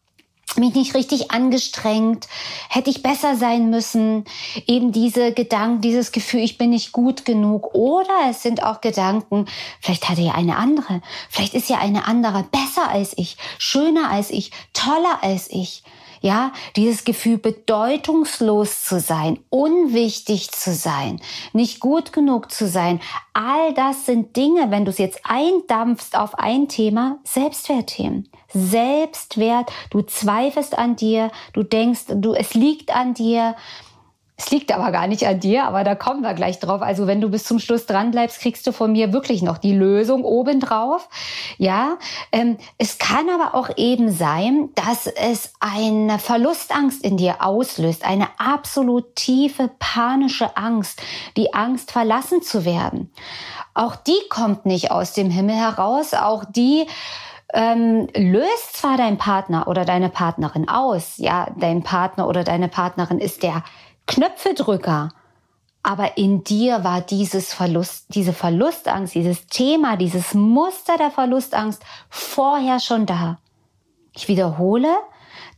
mich 0.57 0.75
nicht 0.75 0.95
richtig 0.95 1.31
angestrengt, 1.31 2.29
hätte 2.69 2.91
ich 2.91 3.03
besser 3.03 3.37
sein 3.37 3.71
müssen, 3.71 4.25
eben 4.67 4.93
diese 4.93 5.33
Gedanken, 5.33 5.81
dieses 5.81 6.13
Gefühl, 6.13 6.41
ich 6.41 6.59
bin 6.59 6.71
nicht 6.71 6.93
gut 6.93 7.25
genug. 7.25 7.75
Oder 7.75 8.29
es 8.31 8.43
sind 8.43 8.63
auch 8.63 8.81
Gedanken, 8.81 9.47
vielleicht 9.81 10.09
hatte 10.09 10.23
ja 10.23 10.33
eine 10.33 10.57
andere, 10.57 11.03
vielleicht 11.29 11.55
ist 11.55 11.69
ja 11.69 11.79
eine 11.79 12.07
andere 12.07 12.45
besser 12.45 12.89
als 12.89 13.13
ich, 13.17 13.37
schöner 13.59 14.11
als 14.11 14.31
ich, 14.31 14.51
toller 14.73 15.23
als 15.23 15.49
ich. 15.51 15.83
Ja, 16.23 16.53
dieses 16.77 17.05
Gefühl, 17.05 17.39
bedeutungslos 17.39 18.85
zu 18.85 19.01
sein, 19.01 19.39
unwichtig 19.49 20.51
zu 20.51 20.75
sein, 20.75 21.21
nicht 21.55 21.81
gut 21.81 22.13
genug 22.13 22.51
zu 22.53 22.69
sein, 22.69 23.01
all 23.33 23.73
das 23.73 24.05
sind 24.05 24.37
Dinge, 24.37 24.71
wenn 24.71 24.85
du 24.85 24.91
es 24.91 24.99
jetzt 24.99 25.21
eindampfst 25.25 26.15
auf 26.15 26.39
ein 26.39 26.69
Thema, 26.69 27.19
Selbstwertthemen. 27.25 28.29
Selbstwert, 28.53 29.73
du 29.89 30.03
zweifelst 30.03 30.77
an 30.77 30.97
dir, 30.97 31.31
du 31.55 31.63
denkst, 31.63 32.03
du, 32.09 32.35
es 32.35 32.53
liegt 32.53 32.95
an 32.95 33.15
dir, 33.15 33.57
Es 34.41 34.51
liegt 34.51 34.73
aber 34.73 34.91
gar 34.91 35.07
nicht 35.07 35.27
an 35.27 35.39
dir, 35.39 35.65
aber 35.65 35.85
da 35.85 35.95
kommen 35.95 36.23
wir 36.23 36.33
gleich 36.33 36.59
drauf. 36.59 36.81
Also 36.81 37.07
wenn 37.07 37.21
du 37.21 37.29
bis 37.29 37.45
zum 37.45 37.59
Schluss 37.59 37.85
dran 37.85 38.11
bleibst, 38.11 38.41
kriegst 38.41 38.67
du 38.67 38.73
von 38.73 38.91
mir 38.91 39.13
wirklich 39.13 39.43
noch 39.43 39.59
die 39.59 39.75
Lösung 39.75 40.25
obendrauf. 40.25 41.11
Ja, 41.59 41.99
ähm, 42.33 42.57
es 42.79 42.97
kann 42.97 43.29
aber 43.29 43.55
auch 43.55 43.69
eben 43.77 44.11
sein, 44.11 44.71
dass 44.77 45.07
es 45.07 45.53
eine 45.61 46.19
Verlustangst 46.19 47.05
in 47.05 47.19
dir 47.19 47.45
auslöst, 47.45 48.03
eine 48.03 48.29
absolut 48.39 49.15
tiefe 49.15 49.71
panische 49.79 50.57
Angst, 50.57 51.03
die 51.37 51.53
Angst 51.53 51.93
verlassen 51.93 52.41
zu 52.41 52.65
werden. 52.65 53.13
Auch 53.75 53.95
die 53.95 54.23
kommt 54.31 54.65
nicht 54.65 54.91
aus 54.91 55.13
dem 55.13 55.29
Himmel 55.29 55.57
heraus, 55.57 56.15
auch 56.15 56.47
die 56.49 56.87
ähm, 57.53 58.09
löst 58.17 58.79
zwar 58.79 58.97
dein 58.97 59.19
Partner 59.19 59.69
oder 59.69 59.85
deine 59.85 60.09
Partnerin 60.09 60.67
aus, 60.67 61.19
ja, 61.19 61.49
dein 61.59 61.83
Partner 61.83 62.27
oder 62.27 62.43
deine 62.43 62.69
Partnerin 62.69 63.19
ist 63.19 63.43
der 63.43 63.65
Knöpfedrücker. 64.11 65.11
Aber 65.83 66.19
in 66.19 66.43
dir 66.45 66.85
war 66.85 67.01
dieses 67.01 67.55
Verlust, 67.55 68.07
diese 68.09 68.33
Verlustangst, 68.33 69.15
dieses 69.15 69.47
Thema, 69.47 69.97
dieses 69.97 70.35
Muster 70.35 70.99
der 70.99 71.11
Verlustangst 71.11 71.83
vorher 72.11 72.81
schon 72.81 73.07
da. 73.07 73.39
Ich 74.13 74.27
wiederhole, 74.27 74.89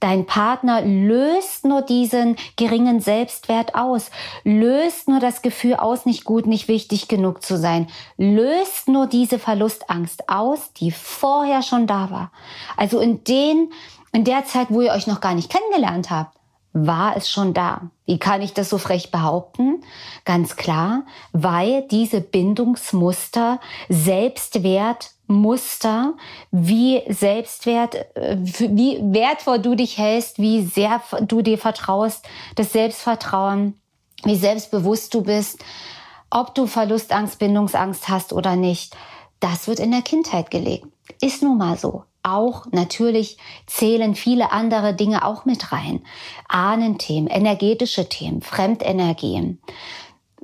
dein 0.01 0.27
Partner 0.27 0.83
löst 0.83 1.65
nur 1.65 1.81
diesen 1.81 2.37
geringen 2.57 3.01
Selbstwert 3.01 3.75
aus, 3.75 4.11
löst 4.45 5.09
nur 5.09 5.19
das 5.19 5.41
Gefühl 5.41 5.77
aus, 5.77 6.05
nicht 6.05 6.25
gut, 6.25 6.47
nicht 6.47 6.69
wichtig 6.69 7.09
genug 7.09 7.43
zu 7.43 7.57
sein, 7.57 7.89
löst 8.19 8.87
nur 8.87 9.07
diese 9.07 9.39
Verlustangst 9.39 10.29
aus, 10.29 10.75
die 10.75 10.91
vorher 10.91 11.63
schon 11.63 11.87
da 11.87 12.11
war. 12.11 12.33
Also 12.77 13.01
in 13.01 13.25
den, 13.25 13.73
in 14.13 14.25
der 14.25 14.45
Zeit, 14.45 14.67
wo 14.69 14.83
ihr 14.83 14.93
euch 14.93 15.07
noch 15.07 15.23
gar 15.23 15.35
nicht 15.35 15.51
kennengelernt 15.51 16.11
habt, 16.11 16.37
war 16.73 17.17
es 17.17 17.31
schon 17.31 17.55
da. 17.55 17.91
Wie 18.07 18.19
kann 18.19 18.43
ich 18.43 18.55
das 18.55 18.71
so 18.71 18.79
frech 18.79 19.11
behaupten? 19.11 19.83
Ganz 20.25 20.57
klar, 20.57 21.03
weil 21.33 21.87
diese 21.89 22.21
Bindungsmuster, 22.21 23.61
Selbstwertmuster, 23.89 26.15
wie 26.51 27.03
Selbstwert, 27.09 27.95
äh, 28.17 28.37
wie 28.39 29.01
wertvoll 29.03 29.59
du 29.59 29.75
dich 29.75 29.99
hältst, 29.99 30.39
wie 30.39 30.63
sehr 30.63 31.03
du 31.21 31.43
dir 31.43 31.59
vertraust, 31.59 32.25
das 32.57 32.73
Selbstvertrauen, 32.73 33.75
wie 34.25 34.37
selbstbewusst 34.37 35.13
du 35.15 35.23
bist, 35.23 35.65
ob 36.31 36.55
du 36.55 36.67
Verlustangst, 36.67 37.39
Bindungsangst 37.39 38.09
hast 38.09 38.33
oder 38.33 38.57
nicht, 38.57 38.97
das 39.41 39.69
wird 39.69 39.81
in 39.81 39.91
der 39.91 40.03
Kindheit 40.03 40.51
gelegt. 40.51 40.87
Ist 41.21 41.43
nun 41.43 41.59
mal 41.59 41.77
so 41.77 42.05
auch 42.23 42.67
natürlich 42.71 43.37
zählen 43.67 44.15
viele 44.15 44.53
andere 44.53 44.95
Dinge 44.95 45.25
auch 45.25 45.45
mit 45.45 45.73
rein. 45.73 46.03
Ahnenthemen, 46.49 47.29
energetische 47.29 48.09
Themen, 48.09 48.43
Fremdenergien. 48.43 49.61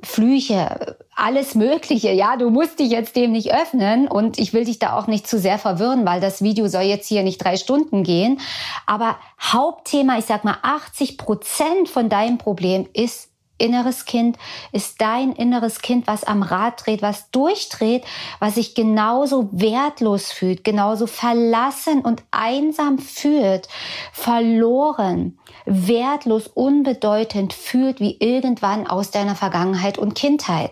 Flüche, 0.01 0.97
alles 1.13 1.55
Mögliche. 1.55 2.11
Ja, 2.11 2.37
du 2.37 2.49
musst 2.49 2.79
dich 2.79 2.89
jetzt 2.89 3.17
dem 3.17 3.33
nicht 3.33 3.53
öffnen 3.53 4.07
und 4.07 4.39
ich 4.39 4.53
will 4.53 4.63
dich 4.63 4.79
da 4.79 4.97
auch 4.97 5.07
nicht 5.07 5.27
zu 5.27 5.37
sehr 5.37 5.59
verwirren, 5.59 6.05
weil 6.05 6.21
das 6.21 6.41
Video 6.41 6.67
soll 6.67 6.83
jetzt 6.83 7.07
hier 7.07 7.23
nicht 7.23 7.43
drei 7.43 7.57
Stunden 7.57 8.03
gehen. 8.03 8.39
Aber 8.85 9.17
Hauptthema, 9.41 10.17
ich 10.17 10.25
sag 10.25 10.45
mal, 10.45 10.57
80 10.61 11.17
Prozent 11.17 11.89
von 11.89 12.07
deinem 12.07 12.37
Problem 12.37 12.87
ist 12.93 13.28
inneres 13.59 14.05
Kind 14.05 14.37
ist 14.71 15.01
dein 15.01 15.33
inneres 15.33 15.81
Kind, 15.81 16.07
was 16.07 16.23
am 16.23 16.41
Rad 16.41 16.85
dreht, 16.85 17.01
was 17.01 17.29
durchdreht, 17.31 18.03
was 18.39 18.55
sich 18.55 18.73
genauso 18.73 19.49
wertlos 19.51 20.31
fühlt, 20.31 20.63
genauso 20.63 21.05
verlassen 21.07 22.01
und 22.01 22.23
einsam 22.31 22.97
fühlt, 22.97 23.67
verloren, 24.11 25.37
wertlos, 25.65 26.47
unbedeutend 26.47 27.53
fühlt 27.53 27.99
wie 27.99 28.17
irgendwann 28.19 28.87
aus 28.87 29.11
deiner 29.11 29.35
Vergangenheit 29.35 29.97
und 29.97 30.15
Kindheit. 30.15 30.71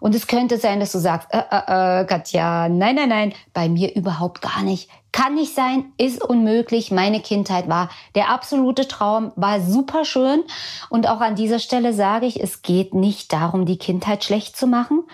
Und 0.00 0.14
es 0.14 0.26
könnte 0.26 0.58
sein, 0.58 0.80
dass 0.80 0.92
du 0.92 0.98
sagst, 0.98 1.28
äh, 1.32 1.38
äh, 1.50 2.02
äh, 2.02 2.04
Katja, 2.04 2.68
nein, 2.68 2.96
nein, 2.96 3.08
nein, 3.08 3.32
bei 3.52 3.68
mir 3.68 3.94
überhaupt 3.94 4.42
gar 4.42 4.62
nicht. 4.62 4.90
Kann 5.16 5.32
nicht 5.32 5.54
sein, 5.54 5.94
ist 5.96 6.22
unmöglich. 6.22 6.90
Meine 6.90 7.20
Kindheit 7.20 7.70
war 7.70 7.88
der 8.14 8.28
absolute 8.28 8.86
Traum, 8.86 9.32
war 9.34 9.62
super 9.62 10.04
schön. 10.04 10.44
Und 10.90 11.08
auch 11.08 11.22
an 11.22 11.36
dieser 11.36 11.58
Stelle 11.58 11.94
sage 11.94 12.26
ich, 12.26 12.38
es 12.38 12.60
geht 12.60 12.92
nicht 12.92 13.32
darum, 13.32 13.64
die 13.64 13.78
Kindheit 13.78 14.24
schlecht 14.24 14.58
zu 14.58 14.66
machen. 14.66 15.04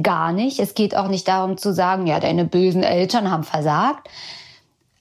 Gar 0.00 0.32
nicht. 0.32 0.60
Es 0.60 0.74
geht 0.74 0.94
auch 0.94 1.08
nicht 1.08 1.26
darum 1.26 1.56
zu 1.56 1.74
sagen, 1.74 2.06
ja, 2.06 2.20
deine 2.20 2.44
bösen 2.44 2.84
Eltern 2.84 3.32
haben 3.32 3.42
versagt. 3.42 4.08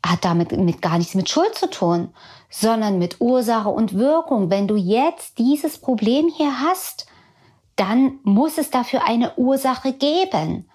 Hat 0.03 0.25
damit 0.25 0.51
mit 0.51 0.81
gar 0.81 0.97
nichts 0.97 1.13
mit 1.13 1.29
Schuld 1.29 1.53
zu 1.53 1.69
tun, 1.69 2.09
sondern 2.49 2.97
mit 2.97 3.21
Ursache 3.21 3.69
und 3.69 3.93
Wirkung. 3.93 4.49
Wenn 4.49 4.67
du 4.67 4.75
jetzt 4.75 5.37
dieses 5.37 5.77
Problem 5.77 6.31
hier 6.35 6.61
hast, 6.61 7.05
dann 7.75 8.17
muss 8.23 8.57
es 8.57 8.71
dafür 8.71 9.05
eine 9.05 9.35
Ursache 9.35 9.93
geben. 9.93 10.67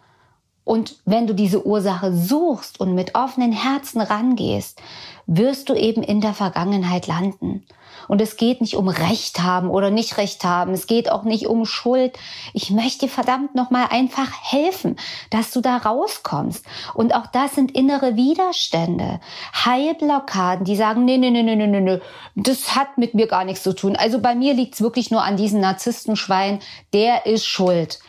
Und 0.65 0.97
wenn 1.05 1.27
du 1.27 1.35
diese 1.35 1.67
Ursache 1.67 2.15
suchst 2.17 2.79
und 2.79 2.95
mit 2.95 3.15
offenen 3.15 3.53
Herzen 3.53 4.01
rangehst, 4.01 4.81
wirst 5.27 5.69
du 5.69 5.75
eben 5.75 6.03
in 6.03 6.21
der 6.21 6.35
Vergangenheit 6.35 7.07
landen. 7.07 7.65
Und 8.09 8.21
es 8.21 8.37
geht 8.37 8.61
nicht 8.61 8.77
um 8.77 8.89
Recht 8.89 9.41
haben 9.43 9.71
oder 9.71 9.91
nicht 9.91 10.19
Recht 10.19 10.45
haben. 10.45 10.73
Es 10.73 10.87
geht 10.87 11.11
auch 11.11 11.23
nicht 11.23 11.47
um 11.47 11.65
Schuld. 11.65 12.19
Ich 12.53 12.71
möchte 12.71 13.09
verdammt 13.09 13.55
nochmal 13.55 13.87
einfach 13.91 14.29
helfen, 14.43 14.97
dass 15.31 15.53
du 15.53 15.61
da 15.61 15.77
rauskommst. 15.77 16.65
Und 16.95 17.15
auch 17.15 17.27
das 17.29 17.55
sind 17.55 17.73
innere 17.73 18.17
Widerstände. 18.17 19.21
Heilblockaden, 19.65 20.65
die 20.65 20.77
sagen, 20.77 21.05
nee, 21.05 21.19
nee, 21.19 21.31
nee, 21.31 21.43
nee, 21.43 21.55
nee, 21.55 21.81
nee, 21.81 22.01
das 22.35 22.75
hat 22.75 22.99
mit 22.99 23.15
mir 23.15 23.27
gar 23.27 23.45
nichts 23.45 23.63
zu 23.63 23.73
tun. 23.73 23.97
Also 23.97 24.21
bei 24.21 24.35
mir 24.35 24.55
liegt's 24.55 24.81
wirklich 24.81 25.11
nur 25.11 25.23
an 25.23 25.37
diesem 25.37 25.61
Narzisstenschwein. 25.61 26.59
Der 26.93 27.27
ist 27.27 27.47
schuld. 27.47 28.01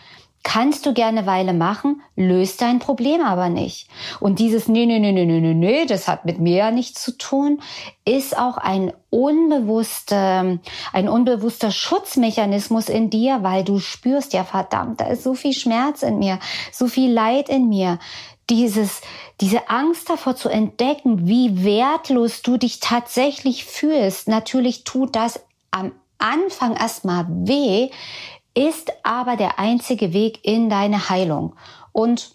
Kannst 0.45 0.85
du 0.85 0.93
gerne 0.93 1.25
Weile 1.25 1.53
machen, 1.53 2.01
löst 2.17 2.61
dein 2.61 2.79
Problem 2.79 3.21
aber 3.21 3.47
nicht. 3.47 3.87
Und 4.19 4.39
dieses 4.39 4.67
nee, 4.67 4.85
nee, 4.85 4.99
nee, 4.99 5.13
nee, 5.13 5.25
nee, 5.25 5.39
nee, 5.39 5.53
nee, 5.53 5.85
das 5.85 6.09
hat 6.09 6.25
mit 6.25 6.37
mir 6.39 6.57
ja 6.57 6.71
nichts 6.71 7.01
zu 7.01 7.17
tun, 7.17 7.61
ist 8.03 8.37
auch 8.37 8.57
ein 8.57 8.91
unbewusster, 9.09 10.59
ein 10.91 11.09
unbewusster 11.09 11.71
Schutzmechanismus 11.71 12.89
in 12.89 13.09
dir, 13.09 13.41
weil 13.41 13.63
du 13.63 13.79
spürst, 13.79 14.33
ja 14.33 14.43
verdammt, 14.43 14.99
da 14.99 15.05
ist 15.05 15.23
so 15.23 15.33
viel 15.33 15.53
Schmerz 15.53 16.03
in 16.03 16.19
mir, 16.19 16.39
so 16.73 16.87
viel 16.87 17.11
Leid 17.11 17.47
in 17.47 17.69
mir. 17.69 17.99
Dieses, 18.49 19.01
diese 19.39 19.69
Angst 19.69 20.09
davor 20.09 20.35
zu 20.35 20.49
entdecken, 20.49 21.25
wie 21.25 21.63
wertlos 21.63 22.41
du 22.41 22.57
dich 22.57 22.81
tatsächlich 22.81 23.63
fühlst. 23.63 24.27
Natürlich 24.27 24.83
tut 24.83 25.15
das 25.15 25.39
am 25.71 25.93
Anfang 26.23 26.75
erstmal 26.75 27.25
weh, 27.27 27.89
ist 28.55 28.91
aber 29.03 29.35
der 29.35 29.59
einzige 29.59 30.13
Weg 30.13 30.39
in 30.43 30.69
deine 30.69 31.09
Heilung. 31.09 31.55
Und 31.91 32.31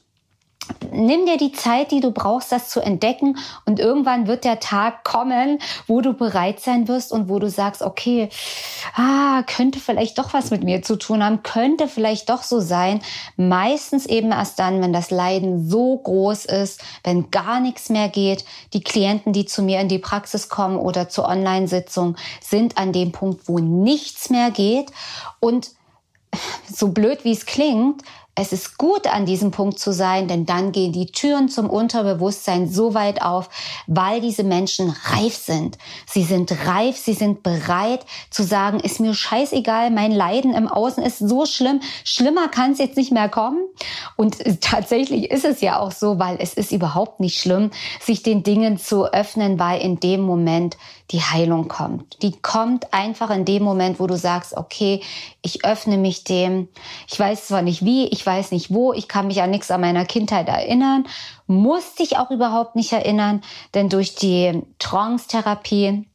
nimm 0.93 1.27
dir 1.27 1.37
die 1.37 1.53
Zeit, 1.53 1.91
die 1.91 2.01
du 2.01 2.11
brauchst, 2.11 2.53
das 2.53 2.69
zu 2.69 2.81
entdecken. 2.81 3.39
Und 3.65 3.79
irgendwann 3.79 4.27
wird 4.27 4.45
der 4.45 4.61
Tag 4.61 5.05
kommen, 5.05 5.59
wo 5.87 6.01
du 6.01 6.13
bereit 6.13 6.61
sein 6.61 6.89
wirst 6.89 7.13
und 7.13 7.29
wo 7.29 7.39
du 7.39 7.49
sagst, 7.49 7.83
okay, 7.83 8.29
ah, 8.95 9.43
könnte 9.45 9.81
vielleicht 9.81 10.19
doch 10.19 10.33
was 10.33 10.51
mit 10.51 10.65
mir 10.65 10.83
zu 10.83 10.97
tun 10.97 11.25
haben, 11.25 11.43
könnte 11.43 11.89
vielleicht 11.89 12.29
doch 12.29 12.43
so 12.43 12.61
sein. 12.61 13.01
Meistens 13.37 14.07
eben 14.07 14.33
erst 14.33 14.59
dann, 14.59 14.83
wenn 14.83 14.93
das 14.93 15.11
Leiden 15.11 15.69
so 15.69 15.97
groß 15.99 16.47
ist, 16.47 16.83
wenn 17.05 17.31
gar 17.31 17.61
nichts 17.61 17.89
mehr 17.89 18.09
geht. 18.09 18.45
Die 18.73 18.83
Klienten, 18.83 19.33
die 19.33 19.47
zu 19.47 19.63
mir 19.63 19.81
in 19.81 19.89
die 19.89 19.99
Praxis 19.99 20.49
kommen 20.49 20.77
oder 20.77 21.09
zur 21.09 21.29
Online-Sitzung, 21.29 22.17
sind 22.41 22.77
an 22.77 22.93
dem 22.93 23.13
Punkt, 23.13 23.49
wo 23.49 23.59
nichts 23.59 24.31
mehr 24.31 24.51
geht. 24.51 24.91
Und 25.41 25.71
so 26.71 26.89
blöd 26.89 27.25
wie 27.25 27.33
es 27.33 27.47
klingt, 27.47 28.03
es 28.41 28.53
ist 28.53 28.79
gut, 28.79 29.09
an 29.09 29.27
diesem 29.27 29.51
Punkt 29.51 29.81
zu 29.81 29.93
sein, 29.93 30.29
denn 30.29 30.47
dann 30.47 30.71
gehen 30.71 30.93
die 30.93 31.07
Türen 31.07 31.49
zum 31.49 31.69
Unterbewusstsein 31.69 32.69
so 32.69 32.95
weit 32.95 33.21
auf, 33.21 33.51
weil 33.89 34.21
diese 34.21 34.45
Menschen 34.45 34.95
reif 35.07 35.35
sind. 35.35 35.77
Sie 36.07 36.23
sind 36.23 36.53
reif, 36.65 36.97
sie 36.97 37.15
sind 37.15 37.43
bereit 37.43 38.07
zu 38.31 38.45
sagen, 38.45 38.79
ist 38.79 39.01
mir 39.01 39.13
scheißegal, 39.13 39.91
mein 39.91 40.13
Leiden 40.13 40.55
im 40.55 40.69
Außen 40.69 41.03
ist 41.03 41.19
so 41.19 41.47
schlimm, 41.47 41.81
schlimmer 42.05 42.47
kann 42.47 42.73
es 42.73 42.79
jetzt 42.79 42.97
nicht 42.97 43.11
mehr 43.11 43.29
kommen. 43.29 43.59
Und 44.15 44.37
tatsächlich 44.61 45.33
ist 45.33 45.45
es 45.45 45.61
ja 45.61 45.81
auch 45.81 45.91
so, 45.91 46.21
weil 46.21 46.37
es 46.39 46.55
ist 46.55 46.71
überhaupt 46.71 47.19
nicht 47.19 47.41
schlimm, 47.41 47.73
sich 48.01 48.23
den 48.23 48.45
Dingen 48.45 48.79
zu 48.79 49.13
öffnen, 49.13 49.59
weil 49.59 49.81
in 49.81 49.99
dem 49.99 50.21
Moment 50.21 50.77
die 51.11 51.23
Heilung 51.23 51.69
kommt. 51.69 52.23
Die 52.23 52.33
kommt 52.33 52.93
einfach 52.93 53.31
in 53.31 53.45
dem 53.45 53.63
Moment, 53.63 53.99
wo 53.99 54.07
du 54.07 54.17
sagst, 54.17 54.57
okay, 54.57 55.01
ich 55.41 55.65
öffne 55.65 55.97
mich 55.97 56.25
dem. 56.25 56.69
Ich 57.11 57.19
weiß 57.19 57.49
zwar 57.49 57.63
nicht 57.63 57.85
wie, 57.85 58.07
ich 58.09 58.25
weiß 58.29 58.53
nicht 58.53 58.73
wo, 58.73 58.93
ich 58.93 59.09
kann 59.09 59.27
mich 59.27 59.41
an 59.43 59.51
nichts 59.51 59.71
an 59.71 59.81
meiner 59.81 60.05
Kindheit 60.05 60.49
erinnern, 60.49 61.07
muss 61.47 61.95
dich 61.95 62.19
auch 62.19 62.31
überhaupt 62.31 62.77
nicht 62.77 62.93
erinnern, 62.93 63.41
denn 63.73 63.89
durch 63.89 64.15
die 64.15 64.63
Trance-Therapie 64.79 66.07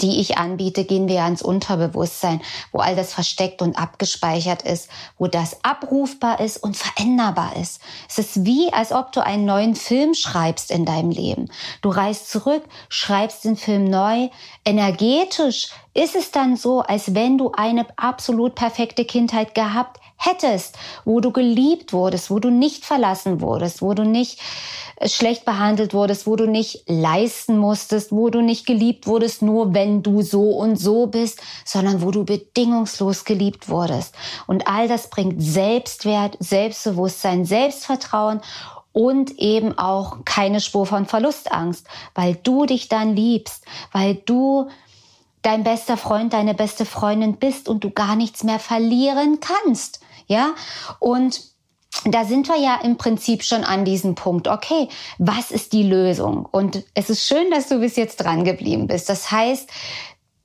die 0.00 0.20
ich 0.20 0.38
anbiete, 0.38 0.84
gehen 0.84 1.08
wir 1.08 1.22
ans 1.22 1.42
Unterbewusstsein, 1.42 2.40
wo 2.72 2.78
all 2.78 2.96
das 2.96 3.12
versteckt 3.12 3.62
und 3.62 3.78
abgespeichert 3.78 4.62
ist, 4.62 4.88
wo 5.18 5.26
das 5.26 5.64
abrufbar 5.64 6.40
ist 6.40 6.58
und 6.58 6.76
veränderbar 6.76 7.56
ist. 7.56 7.80
Es 8.08 8.18
ist 8.18 8.44
wie, 8.44 8.72
als 8.72 8.92
ob 8.92 9.12
du 9.12 9.24
einen 9.24 9.44
neuen 9.44 9.74
Film 9.74 10.14
schreibst 10.14 10.70
in 10.70 10.84
deinem 10.84 11.10
Leben. 11.10 11.50
Du 11.82 11.88
reist 11.88 12.30
zurück, 12.30 12.62
schreibst 12.88 13.44
den 13.44 13.56
Film 13.56 13.84
neu. 13.84 14.28
Energetisch 14.64 15.70
ist 15.94 16.14
es 16.14 16.30
dann 16.30 16.56
so, 16.56 16.80
als 16.80 17.14
wenn 17.14 17.38
du 17.38 17.52
eine 17.52 17.86
absolut 17.96 18.54
perfekte 18.54 19.04
Kindheit 19.04 19.54
gehabt 19.54 19.98
hättest, 20.20 20.76
wo 21.04 21.20
du 21.20 21.32
geliebt 21.32 21.92
wurdest, 21.92 22.30
wo 22.30 22.38
du 22.38 22.50
nicht 22.50 22.84
verlassen 22.84 23.40
wurdest, 23.40 23.80
wo 23.80 23.94
du 23.94 24.04
nicht 24.04 24.38
schlecht 25.06 25.46
behandelt 25.46 25.94
wurdest, 25.94 26.26
wo 26.26 26.36
du 26.36 26.46
nicht 26.46 26.84
leisten 26.86 27.56
musstest, 27.56 28.12
wo 28.12 28.28
du 28.28 28.42
nicht 28.42 28.66
geliebt 28.66 29.06
wurdest, 29.06 29.40
nur 29.40 29.72
wenn 29.72 30.02
du 30.02 30.20
so 30.20 30.50
und 30.50 30.76
so 30.76 31.06
bist, 31.06 31.40
sondern 31.64 32.02
wo 32.02 32.10
du 32.10 32.24
bedingungslos 32.24 33.24
geliebt 33.24 33.70
wurdest. 33.70 34.14
Und 34.46 34.68
all 34.68 34.88
das 34.88 35.08
bringt 35.08 35.42
Selbstwert, 35.42 36.36
Selbstbewusstsein, 36.38 37.46
Selbstvertrauen 37.46 38.42
und 38.92 39.38
eben 39.38 39.78
auch 39.78 40.18
keine 40.26 40.60
Spur 40.60 40.84
von 40.84 41.06
Verlustangst, 41.06 41.86
weil 42.14 42.34
du 42.34 42.66
dich 42.66 42.88
dann 42.88 43.16
liebst, 43.16 43.64
weil 43.92 44.16
du 44.16 44.68
dein 45.42 45.64
bester 45.64 45.96
Freund, 45.96 46.34
deine 46.34 46.54
beste 46.54 46.84
Freundin 46.84 47.36
bist 47.36 47.68
und 47.68 47.84
du 47.84 47.90
gar 47.90 48.16
nichts 48.16 48.44
mehr 48.44 48.58
verlieren 48.58 49.38
kannst. 49.40 50.00
Ja, 50.30 50.54
und 51.00 51.42
da 52.04 52.24
sind 52.24 52.46
wir 52.46 52.56
ja 52.56 52.78
im 52.84 52.96
Prinzip 52.96 53.42
schon 53.42 53.64
an 53.64 53.84
diesem 53.84 54.14
Punkt. 54.14 54.46
Okay, 54.46 54.88
was 55.18 55.50
ist 55.50 55.72
die 55.72 55.82
Lösung? 55.82 56.46
Und 56.48 56.84
es 56.94 57.10
ist 57.10 57.26
schön, 57.26 57.50
dass 57.50 57.68
du 57.68 57.80
bis 57.80 57.96
jetzt 57.96 58.18
dran 58.18 58.44
geblieben 58.44 58.86
bist. 58.86 59.08
Das 59.08 59.32
heißt, 59.32 59.68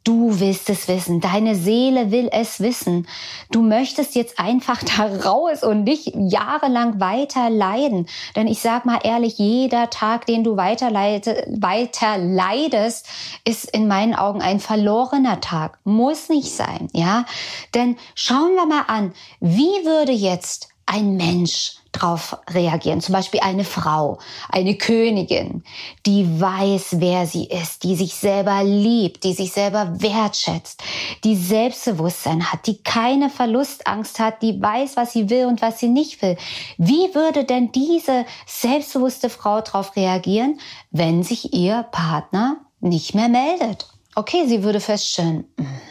Du 0.05 0.39
willst 0.39 0.69
es 0.69 0.87
wissen. 0.87 1.19
Deine 1.19 1.55
Seele 1.55 2.11
will 2.11 2.29
es 2.31 2.59
wissen. 2.59 3.07
Du 3.49 3.63
möchtest 3.63 4.13
jetzt 4.13 4.39
einfach 4.39 4.83
da 4.83 5.07
raus 5.27 5.63
und 5.63 5.83
nicht 5.83 6.13
jahrelang 6.15 6.99
weiter 6.99 7.49
leiden. 7.49 8.05
Denn 8.35 8.47
ich 8.47 8.59
sag 8.59 8.85
mal 8.85 8.99
ehrlich, 9.03 9.39
jeder 9.39 9.89
Tag, 9.89 10.27
den 10.27 10.43
du 10.43 10.57
weiter, 10.57 10.91
leide, 10.91 11.43
weiter 11.59 12.19
leidest, 12.19 13.07
ist 13.45 13.65
in 13.65 13.87
meinen 13.87 14.13
Augen 14.13 14.43
ein 14.43 14.59
verlorener 14.59 15.41
Tag. 15.41 15.79
Muss 15.85 16.29
nicht 16.29 16.51
sein, 16.51 16.87
ja? 16.93 17.25
Denn 17.73 17.97
schauen 18.13 18.53
wir 18.53 18.67
mal 18.67 18.83
an, 18.87 19.11
wie 19.39 19.85
würde 19.85 20.11
jetzt 20.11 20.69
ein 20.85 21.17
Mensch 21.17 21.77
drauf 21.95 22.37
reagieren. 22.49 23.01
Zum 23.01 23.13
Beispiel 23.13 23.39
eine 23.41 23.63
Frau, 23.63 24.19
eine 24.49 24.77
Königin, 24.77 25.63
die 26.05 26.39
weiß, 26.39 26.95
wer 26.99 27.25
sie 27.25 27.45
ist, 27.45 27.83
die 27.83 27.95
sich 27.95 28.15
selber 28.15 28.63
liebt, 28.63 29.23
die 29.23 29.33
sich 29.33 29.51
selber 29.51 30.01
wertschätzt, 30.01 30.83
die 31.23 31.35
Selbstbewusstsein 31.35 32.51
hat, 32.51 32.67
die 32.67 32.81
keine 32.83 33.29
Verlustangst 33.29 34.19
hat, 34.19 34.41
die 34.41 34.61
weiß, 34.61 34.97
was 34.97 35.13
sie 35.13 35.29
will 35.29 35.45
und 35.45 35.61
was 35.61 35.79
sie 35.79 35.89
nicht 35.89 36.21
will. 36.21 36.37
Wie 36.77 37.13
würde 37.15 37.43
denn 37.43 37.71
diese 37.71 38.25
selbstbewusste 38.45 39.29
Frau 39.29 39.61
darauf 39.61 39.95
reagieren, 39.95 40.59
wenn 40.91 41.23
sich 41.23 41.53
ihr 41.53 41.83
Partner 41.91 42.57
nicht 42.79 43.15
mehr 43.15 43.29
meldet? 43.29 43.87
Okay, 44.15 44.45
sie 44.47 44.63
würde 44.63 44.79
feststellen, 44.79 45.45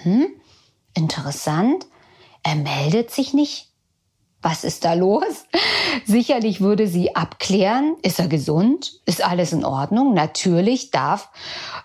mh, 0.04 0.26
interessant, 0.94 1.86
er 2.42 2.54
meldet 2.54 3.10
sich 3.10 3.34
nicht 3.34 3.73
was 4.44 4.62
ist 4.62 4.84
da 4.84 4.92
los? 4.92 5.46
Sicherlich 6.04 6.60
würde 6.60 6.86
sie 6.86 7.16
abklären, 7.16 7.96
ist 8.02 8.20
er 8.20 8.28
gesund? 8.28 9.00
Ist 9.06 9.26
alles 9.26 9.52
in 9.52 9.64
Ordnung? 9.64 10.12
Natürlich 10.12 10.90
darf 10.90 11.30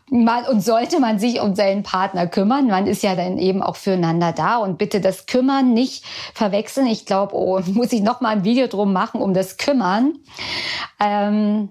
man 0.10 0.46
und 0.46 0.62
sollte 0.62 1.00
man 1.00 1.20
sich 1.20 1.40
um 1.40 1.56
seinen 1.56 1.84
Partner 1.84 2.28
kümmern. 2.28 2.68
Man 2.68 2.86
ist 2.86 3.02
ja 3.02 3.16
dann 3.16 3.38
eben 3.38 3.64
auch 3.64 3.78
füreinander 3.78 4.34
da 4.34 4.58
und 4.58 4.78
bitte 4.78 5.00
das 5.00 5.26
Kümmern 5.26 5.74
nicht 5.74 6.04
verwechseln. 6.34 6.88
Ich 6.88 7.06
glaube, 7.06 7.34
oh, 7.34 7.62
muss 7.68 7.94
ich 7.94 8.02
noch 8.02 8.20
mal 8.20 8.30
ein 8.30 8.44
Video 8.44 8.68
drum 8.68 8.92
machen 8.92 9.22
um 9.22 9.34
das 9.34 9.56
Kümmern. 9.58 10.20
Ähm, 11.00 11.70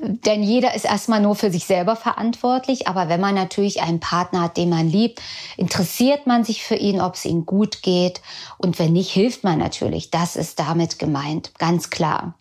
denn 0.00 0.42
jeder 0.42 0.74
ist 0.74 0.84
erstmal 0.84 1.20
nur 1.20 1.34
für 1.34 1.50
sich 1.50 1.64
selber 1.64 1.96
verantwortlich. 1.96 2.88
Aber 2.88 3.08
wenn 3.08 3.20
man 3.20 3.34
natürlich 3.34 3.82
einen 3.82 4.00
Partner 4.00 4.42
hat, 4.42 4.56
den 4.56 4.68
man 4.68 4.88
liebt, 4.88 5.20
interessiert 5.56 6.26
man 6.26 6.44
sich 6.44 6.62
für 6.64 6.74
ihn, 6.74 7.00
ob 7.00 7.14
es 7.14 7.24
ihm 7.24 7.46
gut 7.46 7.82
geht. 7.82 8.20
Und 8.58 8.78
wenn 8.78 8.92
nicht, 8.92 9.10
hilft 9.10 9.44
man 9.44 9.58
natürlich. 9.58 10.10
Das 10.10 10.36
ist 10.36 10.58
damit 10.58 10.98
gemeint, 10.98 11.52
ganz 11.58 11.90
klar. 11.90 12.34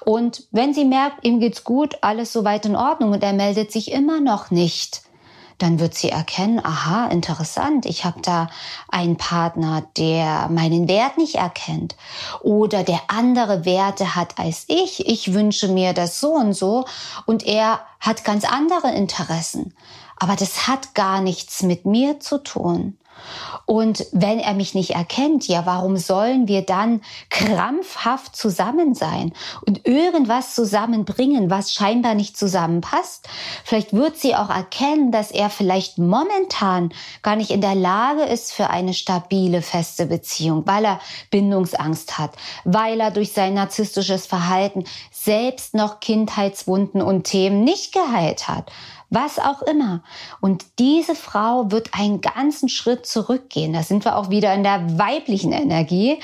Und 0.00 0.44
wenn 0.50 0.74
sie 0.74 0.84
merkt, 0.84 1.24
ihm 1.24 1.40
geht's 1.40 1.64
gut, 1.64 1.98
alles 2.02 2.32
soweit 2.32 2.66
in 2.66 2.76
Ordnung 2.76 3.12
und 3.12 3.22
er 3.22 3.32
meldet 3.32 3.72
sich 3.72 3.90
immer 3.90 4.20
noch 4.20 4.50
nicht, 4.50 5.02
dann 5.58 5.80
wird 5.80 5.94
sie 5.94 6.10
erkennen, 6.10 6.64
aha, 6.64 7.08
interessant, 7.08 7.84
ich 7.84 8.04
habe 8.04 8.20
da 8.22 8.48
einen 8.88 9.16
Partner, 9.16 9.84
der 9.96 10.48
meinen 10.48 10.88
Wert 10.88 11.18
nicht 11.18 11.34
erkennt 11.34 11.96
oder 12.40 12.84
der 12.84 13.00
andere 13.08 13.64
Werte 13.64 14.14
hat 14.14 14.38
als 14.38 14.64
ich. 14.68 15.06
Ich 15.06 15.34
wünsche 15.34 15.68
mir 15.68 15.92
das 15.92 16.20
so 16.20 16.32
und 16.32 16.54
so 16.54 16.86
und 17.26 17.44
er 17.44 17.80
hat 18.00 18.24
ganz 18.24 18.44
andere 18.44 18.92
Interessen. 18.92 19.74
Aber 20.16 20.36
das 20.36 20.66
hat 20.66 20.94
gar 20.94 21.20
nichts 21.20 21.62
mit 21.62 21.84
mir 21.84 22.20
zu 22.20 22.38
tun. 22.38 22.96
Und 23.66 24.06
wenn 24.12 24.38
er 24.38 24.54
mich 24.54 24.74
nicht 24.74 24.90
erkennt, 24.90 25.46
ja, 25.46 25.66
warum 25.66 25.96
sollen 25.96 26.48
wir 26.48 26.62
dann 26.62 27.02
krampfhaft 27.30 28.34
zusammen 28.34 28.94
sein 28.94 29.32
und 29.66 29.86
irgendwas 29.86 30.54
zusammenbringen, 30.54 31.50
was 31.50 31.72
scheinbar 31.72 32.14
nicht 32.14 32.36
zusammenpasst? 32.36 33.28
Vielleicht 33.64 33.92
wird 33.92 34.16
sie 34.16 34.34
auch 34.34 34.50
erkennen, 34.50 35.12
dass 35.12 35.30
er 35.30 35.50
vielleicht 35.50 35.98
momentan 35.98 36.90
gar 37.22 37.36
nicht 37.36 37.50
in 37.50 37.60
der 37.60 37.74
Lage 37.74 38.22
ist 38.22 38.52
für 38.52 38.70
eine 38.70 38.94
stabile, 38.94 39.62
feste 39.62 40.06
Beziehung, 40.06 40.66
weil 40.66 40.84
er 40.84 41.00
Bindungsangst 41.30 42.18
hat, 42.18 42.32
weil 42.64 43.00
er 43.00 43.10
durch 43.10 43.32
sein 43.32 43.54
narzisstisches 43.54 44.26
Verhalten 44.26 44.84
selbst 45.10 45.74
noch 45.74 46.00
Kindheitswunden 46.00 47.02
und 47.02 47.24
Themen 47.24 47.64
nicht 47.64 47.92
geheilt 47.92 48.48
hat 48.48 48.72
was 49.10 49.38
auch 49.38 49.62
immer. 49.62 50.02
Und 50.40 50.66
diese 50.78 51.14
Frau 51.14 51.70
wird 51.70 51.94
einen 51.94 52.20
ganzen 52.20 52.68
Schritt 52.68 53.06
zurückgehen. 53.06 53.72
Da 53.72 53.82
sind 53.82 54.04
wir 54.04 54.16
auch 54.16 54.30
wieder 54.30 54.52
in 54.54 54.62
der 54.62 54.98
weiblichen 54.98 55.52
Energie 55.52 56.18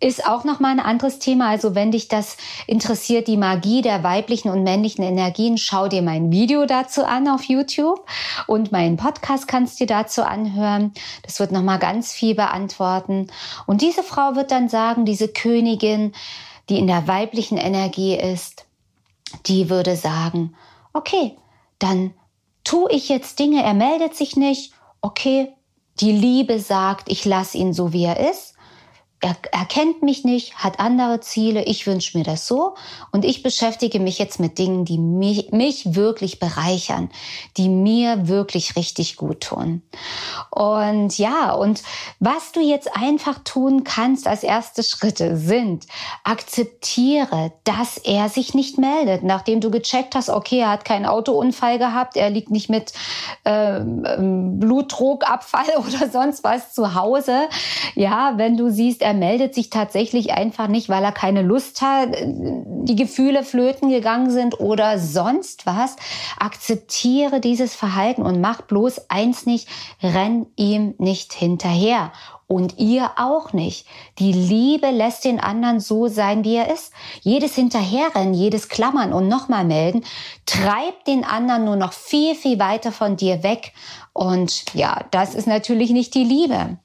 ist 0.00 0.26
auch 0.26 0.44
noch 0.44 0.60
mal 0.60 0.70
ein 0.70 0.80
anderes 0.80 1.18
Thema. 1.18 1.48
Also 1.48 1.74
wenn 1.74 1.90
dich 1.90 2.08
das 2.08 2.36
interessiert, 2.66 3.26
die 3.26 3.36
Magie 3.36 3.82
der 3.82 4.04
weiblichen 4.04 4.50
und 4.50 4.62
männlichen 4.62 5.02
Energien, 5.02 5.58
schau 5.58 5.88
dir 5.88 6.02
mein 6.02 6.30
Video 6.30 6.66
dazu 6.66 7.04
an 7.04 7.28
auf 7.28 7.44
YouTube 7.44 8.06
und 8.46 8.70
meinen 8.70 8.96
Podcast 8.96 9.48
kannst 9.48 9.80
du 9.80 9.86
dir 9.86 9.94
dazu 9.94 10.22
anhören. 10.22 10.92
Das 11.22 11.40
wird 11.40 11.52
noch 11.52 11.62
mal 11.62 11.78
ganz 11.78 12.12
viel 12.12 12.34
beantworten. 12.34 13.26
Und 13.66 13.82
diese 13.82 14.02
Frau 14.02 14.36
wird 14.36 14.50
dann 14.50 14.68
sagen, 14.68 15.04
diese 15.04 15.28
Königin, 15.28 16.12
die 16.68 16.78
in 16.78 16.86
der 16.86 17.08
weiblichen 17.08 17.58
Energie 17.58 18.14
ist, 18.14 18.66
die 19.46 19.68
würde 19.68 19.96
sagen, 19.96 20.54
okay, 20.92 21.36
dann 21.78 22.14
tue 22.64 22.90
ich 22.90 23.08
jetzt 23.08 23.38
Dinge, 23.38 23.62
er 23.62 23.74
meldet 23.74 24.14
sich 24.14 24.36
nicht, 24.36 24.72
okay, 25.00 25.52
die 26.00 26.12
Liebe 26.12 26.60
sagt, 26.60 27.10
ich 27.10 27.24
lasse 27.24 27.58
ihn 27.58 27.72
so, 27.72 27.92
wie 27.92 28.04
er 28.04 28.30
ist 28.30 28.54
er, 29.20 29.36
er 29.50 29.64
kennt 29.64 30.02
mich 30.02 30.24
nicht, 30.24 30.54
hat 30.56 30.78
andere 30.78 31.20
Ziele, 31.20 31.64
ich 31.64 31.86
wünsche 31.86 32.16
mir 32.16 32.24
das 32.24 32.46
so 32.46 32.74
und 33.10 33.24
ich 33.24 33.42
beschäftige 33.42 33.98
mich 33.98 34.18
jetzt 34.18 34.38
mit 34.38 34.58
Dingen, 34.58 34.84
die 34.84 34.98
mich, 34.98 35.50
mich 35.50 35.96
wirklich 35.96 36.38
bereichern, 36.38 37.10
die 37.56 37.68
mir 37.68 38.28
wirklich 38.28 38.76
richtig 38.76 39.16
gut 39.16 39.40
tun. 39.40 39.82
Und 40.50 41.18
ja, 41.18 41.52
und 41.52 41.82
was 42.20 42.52
du 42.52 42.60
jetzt 42.60 42.94
einfach 42.96 43.40
tun 43.42 43.82
kannst 43.82 44.28
als 44.28 44.44
erste 44.44 44.84
Schritte 44.84 45.36
sind, 45.36 45.86
akzeptiere, 46.22 47.52
dass 47.64 47.96
er 47.96 48.28
sich 48.28 48.54
nicht 48.54 48.78
meldet, 48.78 49.24
nachdem 49.24 49.60
du 49.60 49.70
gecheckt 49.72 50.14
hast, 50.14 50.30
okay, 50.30 50.60
er 50.60 50.70
hat 50.70 50.84
keinen 50.84 51.06
Autounfall 51.06 51.78
gehabt, 51.78 52.16
er 52.16 52.30
liegt 52.30 52.50
nicht 52.50 52.70
mit 52.70 52.92
ähm, 53.44 54.60
Blutdruckabfall 54.60 55.66
oder 55.78 56.08
sonst 56.08 56.44
was 56.44 56.72
zu 56.72 56.94
Hause. 56.94 57.48
Ja, 57.96 58.34
wenn 58.36 58.56
du 58.56 58.70
siehst, 58.70 59.02
er 59.08 59.14
meldet 59.14 59.54
sich 59.54 59.70
tatsächlich 59.70 60.34
einfach 60.34 60.68
nicht, 60.68 60.90
weil 60.90 61.02
er 61.02 61.12
keine 61.12 61.40
Lust 61.40 61.80
hat, 61.80 62.10
die 62.12 62.94
Gefühle 62.94 63.42
flöten 63.42 63.88
gegangen 63.88 64.30
sind 64.30 64.60
oder 64.60 64.98
sonst 64.98 65.64
was. 65.64 65.96
Akzeptiere 66.38 67.40
dieses 67.40 67.74
Verhalten 67.74 68.20
und 68.20 68.42
mach 68.42 68.60
bloß 68.60 69.08
eins 69.08 69.46
nicht, 69.46 69.66
renn 70.02 70.44
ihm 70.56 70.94
nicht 70.98 71.32
hinterher. 71.32 72.12
Und 72.46 72.78
ihr 72.78 73.10
auch 73.16 73.52
nicht. 73.52 73.86
Die 74.18 74.32
Liebe 74.32 74.88
lässt 74.90 75.24
den 75.26 75.38
anderen 75.38 75.80
so 75.80 76.06
sein, 76.08 76.44
wie 76.44 76.56
er 76.56 76.72
ist. 76.72 76.94
Jedes 77.20 77.54
Hinterherrennen, 77.54 78.32
jedes 78.32 78.70
Klammern 78.70 79.12
und 79.12 79.28
nochmal 79.28 79.66
melden, 79.66 80.02
treibt 80.46 81.06
den 81.06 81.24
anderen 81.24 81.66
nur 81.66 81.76
noch 81.76 81.92
viel, 81.92 82.34
viel 82.34 82.58
weiter 82.58 82.90
von 82.90 83.16
dir 83.16 83.42
weg. 83.42 83.74
Und 84.12 84.64
ja, 84.74 85.04
das 85.10 85.34
ist 85.34 85.46
natürlich 85.46 85.90
nicht 85.90 86.14
die 86.14 86.24
Liebe. 86.24 86.78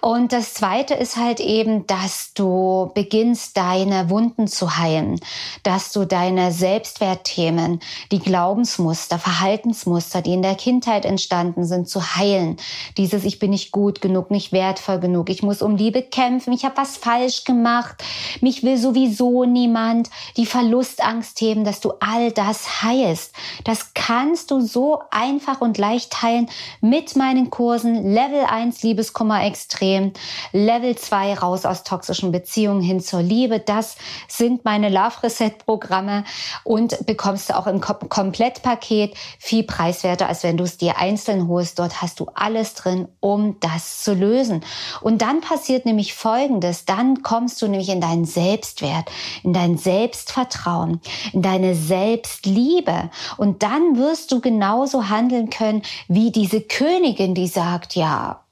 Und 0.00 0.32
das 0.32 0.54
zweite 0.54 0.94
ist 0.94 1.16
halt 1.16 1.38
eben, 1.38 1.86
dass 1.86 2.32
du 2.34 2.90
beginnst, 2.94 3.56
deine 3.56 4.08
Wunden 4.08 4.46
zu 4.46 4.78
heilen, 4.78 5.20
dass 5.62 5.92
du 5.92 6.06
deine 6.06 6.52
Selbstwertthemen, 6.52 7.80
die 8.10 8.18
Glaubensmuster, 8.18 9.18
Verhaltensmuster, 9.18 10.22
die 10.22 10.32
in 10.32 10.42
der 10.42 10.54
Kindheit 10.54 11.04
entstanden 11.04 11.64
sind, 11.64 11.88
zu 11.88 12.16
heilen. 12.16 12.56
Dieses 12.96 13.24
Ich 13.24 13.38
bin 13.38 13.50
nicht 13.50 13.72
gut 13.72 14.00
genug, 14.00 14.30
nicht 14.30 14.52
wertvoll 14.52 15.00
genug, 15.00 15.28
ich 15.28 15.42
muss 15.42 15.60
um 15.60 15.76
Liebe 15.76 16.02
kämpfen, 16.02 16.52
ich 16.52 16.64
habe 16.64 16.78
was 16.78 16.96
falsch 16.96 17.44
gemacht, 17.44 18.02
mich 18.40 18.62
will 18.62 18.78
sowieso 18.78 19.44
niemand, 19.44 20.08
die 20.36 20.46
Verlustangstthemen, 20.46 21.64
dass 21.64 21.80
du 21.80 21.92
all 22.00 22.32
das 22.32 22.82
heilst. 22.82 23.34
Das 23.64 23.92
kannst 23.94 24.50
du 24.50 24.60
so 24.60 25.02
einfach 25.10 25.60
und 25.60 25.78
leicht 25.78 26.22
heilen 26.22 26.48
mit 26.80 27.16
meinen 27.16 27.50
Kursen 27.50 28.12
Level 28.12 28.44
1 28.44 28.82
Liebeskummer 28.82 29.44
extrem, 29.44 30.12
Level 30.52 30.96
2 30.96 31.34
raus 31.34 31.64
aus 31.64 31.84
toxischen 31.84 32.32
Beziehungen 32.32 32.82
hin 32.82 33.00
zur 33.00 33.22
Liebe. 33.22 33.60
Das 33.60 33.96
sind 34.28 34.64
meine 34.64 34.88
Love 34.88 35.22
Reset 35.22 35.52
Programme 35.64 36.24
und 36.64 37.06
bekommst 37.06 37.50
du 37.50 37.56
auch 37.56 37.66
im 37.66 37.80
Komplettpaket 37.80 39.14
viel 39.38 39.64
preiswerter, 39.64 40.28
als 40.28 40.42
wenn 40.42 40.56
du 40.56 40.64
es 40.64 40.76
dir 40.76 40.98
einzeln 40.98 41.48
holst. 41.48 41.78
Dort 41.78 42.02
hast 42.02 42.20
du 42.20 42.26
alles 42.34 42.74
drin, 42.74 43.08
um 43.20 43.58
das 43.60 44.02
zu 44.02 44.14
lösen. 44.14 44.62
Und 45.00 45.22
dann 45.22 45.40
passiert 45.40 45.86
nämlich 45.86 46.14
Folgendes. 46.14 46.84
Dann 46.84 47.22
kommst 47.22 47.60
du 47.62 47.68
nämlich 47.68 47.88
in 47.88 48.00
deinen 48.00 48.24
Selbstwert, 48.24 49.10
in 49.42 49.52
dein 49.52 49.78
Selbstvertrauen, 49.78 51.00
in 51.32 51.42
deine 51.42 51.74
Selbstliebe. 51.74 53.10
Und 53.36 53.62
dann 53.62 53.96
wirst 53.96 54.32
du 54.32 54.40
genauso 54.40 55.08
handeln 55.08 55.50
können 55.50 55.82
wie 56.08 56.30
diese 56.42 56.60
Königin, 56.60 57.36
die 57.36 57.46
sagt, 57.46 57.94
ja, 57.94 58.42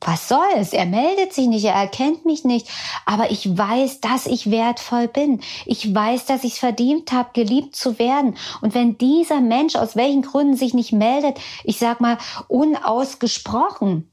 was 0.00 0.26
soll's? 0.26 0.72
Er 0.72 0.86
meldet 0.86 1.34
sich 1.34 1.48
nicht, 1.48 1.66
er 1.66 1.74
erkennt 1.74 2.24
mich 2.24 2.44
nicht, 2.44 2.66
aber 3.04 3.30
ich 3.30 3.58
weiß, 3.58 4.00
dass 4.00 4.24
ich 4.24 4.50
wertvoll 4.50 5.06
bin. 5.06 5.42
Ich 5.66 5.94
weiß, 5.94 6.24
dass 6.24 6.44
ich 6.44 6.54
es 6.54 6.58
verdient 6.58 7.12
habe, 7.12 7.28
geliebt 7.34 7.76
zu 7.76 7.98
werden. 7.98 8.38
Und 8.62 8.74
wenn 8.74 8.96
dieser 8.96 9.42
Mensch 9.42 9.76
aus 9.76 9.96
welchen 9.96 10.22
Gründen 10.22 10.56
sich 10.56 10.72
nicht 10.72 10.92
meldet, 10.92 11.38
ich 11.62 11.78
sag 11.78 12.00
mal 12.00 12.16
unausgesprochen, 12.48 14.10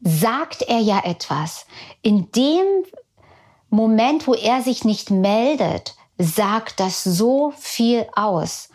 sagt 0.00 0.62
er 0.62 0.80
ja 0.80 1.04
etwas. 1.04 1.66
In 2.02 2.32
dem 2.32 2.66
Moment, 3.70 4.26
wo 4.26 4.34
er 4.34 4.62
sich 4.62 4.84
nicht 4.84 5.12
meldet, 5.12 5.94
sagt 6.18 6.80
das 6.80 7.04
so 7.04 7.52
viel 7.56 8.04
aus. 8.16 8.70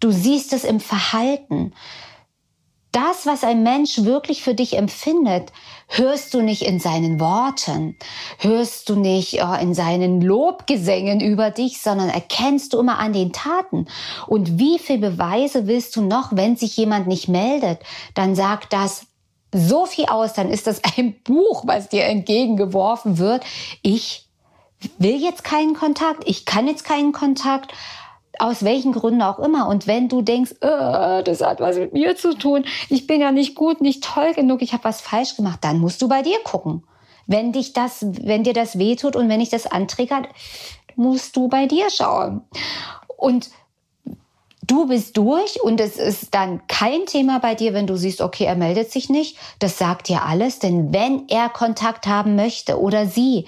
Du 0.00 0.10
siehst 0.12 0.54
es 0.54 0.64
im 0.64 0.80
Verhalten 0.80 1.74
das, 2.96 3.26
was 3.26 3.44
ein 3.44 3.62
Mensch 3.62 4.04
wirklich 4.04 4.42
für 4.42 4.54
dich 4.54 4.74
empfindet, 4.78 5.52
hörst 5.88 6.32
du 6.32 6.40
nicht 6.40 6.62
in 6.62 6.80
seinen 6.80 7.20
Worten, 7.20 7.96
hörst 8.38 8.88
du 8.88 8.96
nicht 8.96 9.34
in 9.34 9.74
seinen 9.74 10.22
Lobgesängen 10.22 11.20
über 11.20 11.50
dich, 11.50 11.82
sondern 11.82 12.08
erkennst 12.08 12.72
du 12.72 12.80
immer 12.80 12.98
an 12.98 13.12
den 13.12 13.34
Taten. 13.34 13.86
Und 14.26 14.58
wie 14.58 14.78
viel 14.78 14.96
Beweise 14.96 15.66
willst 15.66 15.94
du 15.96 16.00
noch, 16.00 16.34
wenn 16.34 16.56
sich 16.56 16.74
jemand 16.78 17.06
nicht 17.06 17.28
meldet? 17.28 17.80
Dann 18.14 18.34
sagt 18.34 18.72
das 18.72 19.02
so 19.52 19.84
viel 19.84 20.06
aus, 20.06 20.32
dann 20.32 20.48
ist 20.48 20.66
das 20.66 20.80
ein 20.96 21.20
Buch, 21.22 21.64
was 21.66 21.90
dir 21.90 22.04
entgegengeworfen 22.04 23.18
wird. 23.18 23.44
Ich 23.82 24.26
will 24.98 25.22
jetzt 25.22 25.44
keinen 25.44 25.74
Kontakt, 25.74 26.24
ich 26.26 26.46
kann 26.46 26.66
jetzt 26.66 26.84
keinen 26.84 27.12
Kontakt 27.12 27.72
aus 28.38 28.64
welchen 28.64 28.92
Gründen 28.92 29.22
auch 29.22 29.38
immer. 29.38 29.68
Und 29.68 29.86
wenn 29.86 30.08
du 30.08 30.22
denkst, 30.22 30.52
äh, 30.60 31.22
das 31.22 31.40
hat 31.40 31.60
was 31.60 31.76
mit 31.76 31.92
mir 31.92 32.16
zu 32.16 32.36
tun, 32.36 32.64
ich 32.88 33.06
bin 33.06 33.20
ja 33.20 33.32
nicht 33.32 33.54
gut, 33.54 33.80
nicht 33.80 34.04
toll 34.04 34.32
genug, 34.34 34.62
ich 34.62 34.72
habe 34.72 34.84
was 34.84 35.00
falsch 35.00 35.36
gemacht, 35.36 35.60
dann 35.62 35.78
musst 35.78 36.02
du 36.02 36.08
bei 36.08 36.22
dir 36.22 36.38
gucken. 36.44 36.82
Wenn 37.26 37.52
dich 37.52 37.72
das, 37.72 38.06
wenn 38.22 38.44
dir 38.44 38.52
das 38.52 38.78
wehtut 38.78 39.16
und 39.16 39.28
wenn 39.28 39.40
dich 39.40 39.50
das 39.50 39.66
antriggert, 39.66 40.28
musst 40.94 41.36
du 41.36 41.48
bei 41.48 41.66
dir 41.66 41.90
schauen. 41.90 42.42
Und 43.16 43.50
du 44.66 44.86
bist 44.86 45.16
durch 45.16 45.62
und 45.62 45.80
es 45.80 45.96
ist 45.96 46.34
dann 46.34 46.66
kein 46.66 47.06
Thema 47.06 47.38
bei 47.38 47.54
dir, 47.54 47.74
wenn 47.74 47.86
du 47.86 47.96
siehst, 47.96 48.20
okay, 48.20 48.44
er 48.44 48.56
meldet 48.56 48.90
sich 48.90 49.08
nicht. 49.08 49.36
Das 49.58 49.78
sagt 49.78 50.08
dir 50.08 50.22
alles, 50.22 50.58
denn 50.58 50.92
wenn 50.92 51.28
er 51.28 51.48
Kontakt 51.48 52.06
haben 52.06 52.36
möchte 52.36 52.80
oder 52.80 53.06
sie, 53.06 53.46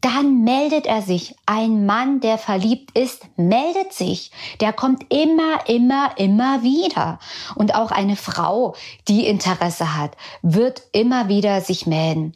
dann 0.00 0.44
meldet 0.44 0.86
er 0.86 1.02
sich. 1.02 1.34
Ein 1.46 1.86
Mann, 1.86 2.20
der 2.20 2.38
verliebt 2.38 2.96
ist, 2.96 3.26
meldet 3.36 3.92
sich. 3.92 4.30
Der 4.60 4.72
kommt 4.72 5.04
immer, 5.12 5.68
immer, 5.68 6.12
immer 6.16 6.62
wieder. 6.62 7.18
Und 7.54 7.74
auch 7.74 7.90
eine 7.90 8.16
Frau, 8.16 8.74
die 9.08 9.26
Interesse 9.26 9.96
hat, 9.96 10.16
wird 10.42 10.82
immer 10.92 11.28
wieder 11.28 11.60
sich 11.60 11.86
melden. 11.86 12.34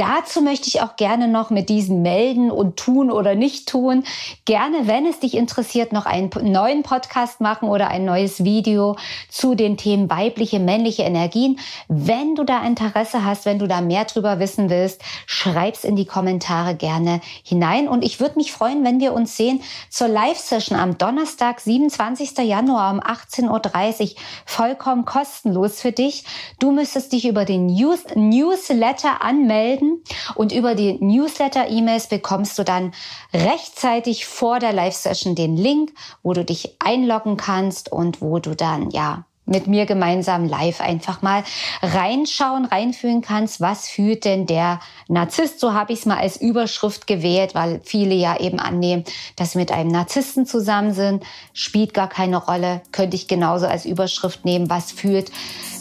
Dazu 0.00 0.40
möchte 0.40 0.66
ich 0.66 0.80
auch 0.80 0.96
gerne 0.96 1.28
noch 1.28 1.50
mit 1.50 1.68
diesen 1.68 2.00
Melden 2.00 2.50
und 2.50 2.78
tun 2.78 3.10
oder 3.10 3.34
nicht 3.34 3.68
tun, 3.68 4.02
gerne, 4.46 4.86
wenn 4.86 5.04
es 5.04 5.20
dich 5.20 5.36
interessiert, 5.36 5.92
noch 5.92 6.06
einen 6.06 6.30
neuen 6.40 6.82
Podcast 6.82 7.42
machen 7.42 7.68
oder 7.68 7.88
ein 7.88 8.06
neues 8.06 8.42
Video 8.42 8.96
zu 9.28 9.54
den 9.54 9.76
Themen 9.76 10.08
weibliche, 10.08 10.58
männliche 10.58 11.02
Energien. 11.02 11.58
Wenn 11.88 12.34
du 12.34 12.44
da 12.44 12.64
Interesse 12.64 13.26
hast, 13.26 13.44
wenn 13.44 13.58
du 13.58 13.68
da 13.68 13.82
mehr 13.82 14.06
drüber 14.06 14.38
wissen 14.38 14.70
willst, 14.70 15.02
schreib's 15.26 15.84
in 15.84 15.96
die 15.96 16.06
Kommentare 16.06 16.76
gerne 16.76 17.20
hinein. 17.44 17.86
Und 17.86 18.02
ich 18.02 18.20
würde 18.20 18.36
mich 18.36 18.52
freuen, 18.52 18.82
wenn 18.84 19.00
wir 19.00 19.12
uns 19.12 19.36
sehen 19.36 19.60
zur 19.90 20.08
Live-Session 20.08 20.78
am 20.78 20.96
Donnerstag, 20.96 21.60
27. 21.60 22.38
Januar 22.38 22.94
um 22.94 23.00
18.30 23.00 24.00
Uhr, 24.00 24.08
vollkommen 24.46 25.04
kostenlos 25.04 25.82
für 25.82 25.92
dich. 25.92 26.24
Du 26.58 26.72
müsstest 26.72 27.12
dich 27.12 27.28
über 27.28 27.44
den 27.44 27.66
News 27.66 28.00
Newsletter 28.14 29.20
anmelden 29.20 29.89
und 30.34 30.52
über 30.52 30.74
die 30.74 30.98
Newsletter-E-Mails 31.02 32.08
bekommst 32.08 32.58
du 32.58 32.64
dann 32.64 32.92
rechtzeitig 33.32 34.26
vor 34.26 34.58
der 34.58 34.72
Live-Session 34.72 35.34
den 35.34 35.56
Link, 35.56 35.92
wo 36.22 36.32
du 36.32 36.44
dich 36.44 36.76
einloggen 36.78 37.36
kannst 37.36 37.92
und 37.92 38.20
wo 38.20 38.38
du 38.38 38.54
dann, 38.54 38.90
ja, 38.90 39.24
mit 39.50 39.66
mir 39.66 39.84
gemeinsam 39.84 40.46
live 40.46 40.80
einfach 40.80 41.22
mal 41.22 41.42
reinschauen, 41.82 42.64
reinfühlen 42.64 43.20
kannst, 43.20 43.60
was 43.60 43.88
fühlt 43.88 44.24
denn 44.24 44.46
der 44.46 44.80
Narzisst? 45.08 45.60
So 45.60 45.74
habe 45.74 45.92
ich 45.92 46.00
es 46.00 46.06
mal 46.06 46.18
als 46.18 46.40
Überschrift 46.40 47.06
gewählt, 47.06 47.54
weil 47.54 47.80
viele 47.84 48.14
ja 48.14 48.38
eben 48.38 48.60
annehmen, 48.60 49.04
dass 49.36 49.52
sie 49.52 49.58
mit 49.58 49.72
einem 49.72 49.90
Narzissten 49.90 50.46
zusammen 50.46 50.94
sind. 50.94 51.24
Spielt 51.52 51.94
gar 51.94 52.08
keine 52.08 52.36
Rolle, 52.36 52.80
könnte 52.92 53.16
ich 53.16 53.26
genauso 53.26 53.66
als 53.66 53.84
Überschrift 53.84 54.44
nehmen, 54.44 54.70
was 54.70 54.92
fühlt 54.92 55.32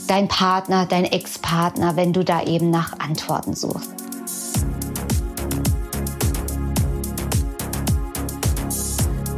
dein 0.10 0.28
Partner, 0.28 0.86
dein 0.88 1.06
Ex-Partner, 1.06 1.96
wenn 1.96 2.14
du 2.14 2.24
da 2.24 2.44
eben 2.44 2.72
nach 2.72 2.98
Antworten 3.00 3.54
suchst. 3.54 3.92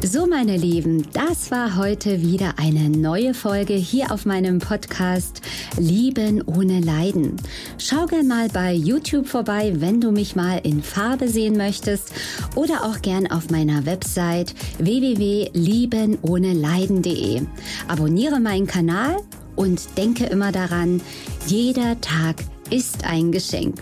So, 0.03 0.25
meine 0.25 0.57
Lieben, 0.57 1.05
das 1.13 1.51
war 1.51 1.77
heute 1.77 2.21
wieder 2.21 2.55
eine 2.57 2.89
neue 2.89 3.33
Folge 3.33 3.73
hier 3.73 4.11
auf 4.11 4.25
meinem 4.25 4.59
Podcast 4.59 5.41
Lieben 5.77 6.41
ohne 6.41 6.79
Leiden. 6.79 7.35
Schau 7.77 8.05
gern 8.07 8.27
mal 8.27 8.49
bei 8.49 8.73
YouTube 8.73 9.27
vorbei, 9.27 9.73
wenn 9.75 10.01
du 10.01 10.11
mich 10.11 10.35
mal 10.35 10.59
in 10.63 10.83
Farbe 10.83 11.27
sehen 11.27 11.55
möchtest 11.55 12.13
oder 12.55 12.83
auch 12.83 13.01
gern 13.01 13.29
auf 13.29 13.51
meiner 13.51 13.85
Website 13.85 14.55
www.liebenohneleiden.de. 14.79 17.41
Abonniere 17.87 18.39
meinen 18.39 18.65
Kanal 18.67 19.17
und 19.55 19.97
denke 19.97 20.25
immer 20.25 20.51
daran, 20.51 21.01
jeder 21.47 21.99
Tag 22.01 22.37
ist 22.69 23.03
ein 23.03 23.31
Geschenk. 23.31 23.81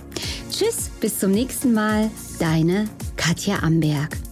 Tschüss, 0.51 0.89
bis 0.99 1.19
zum 1.19 1.31
nächsten 1.31 1.73
Mal, 1.73 2.09
deine 2.39 2.85
Katja 3.15 3.59
Amberg. 3.59 4.28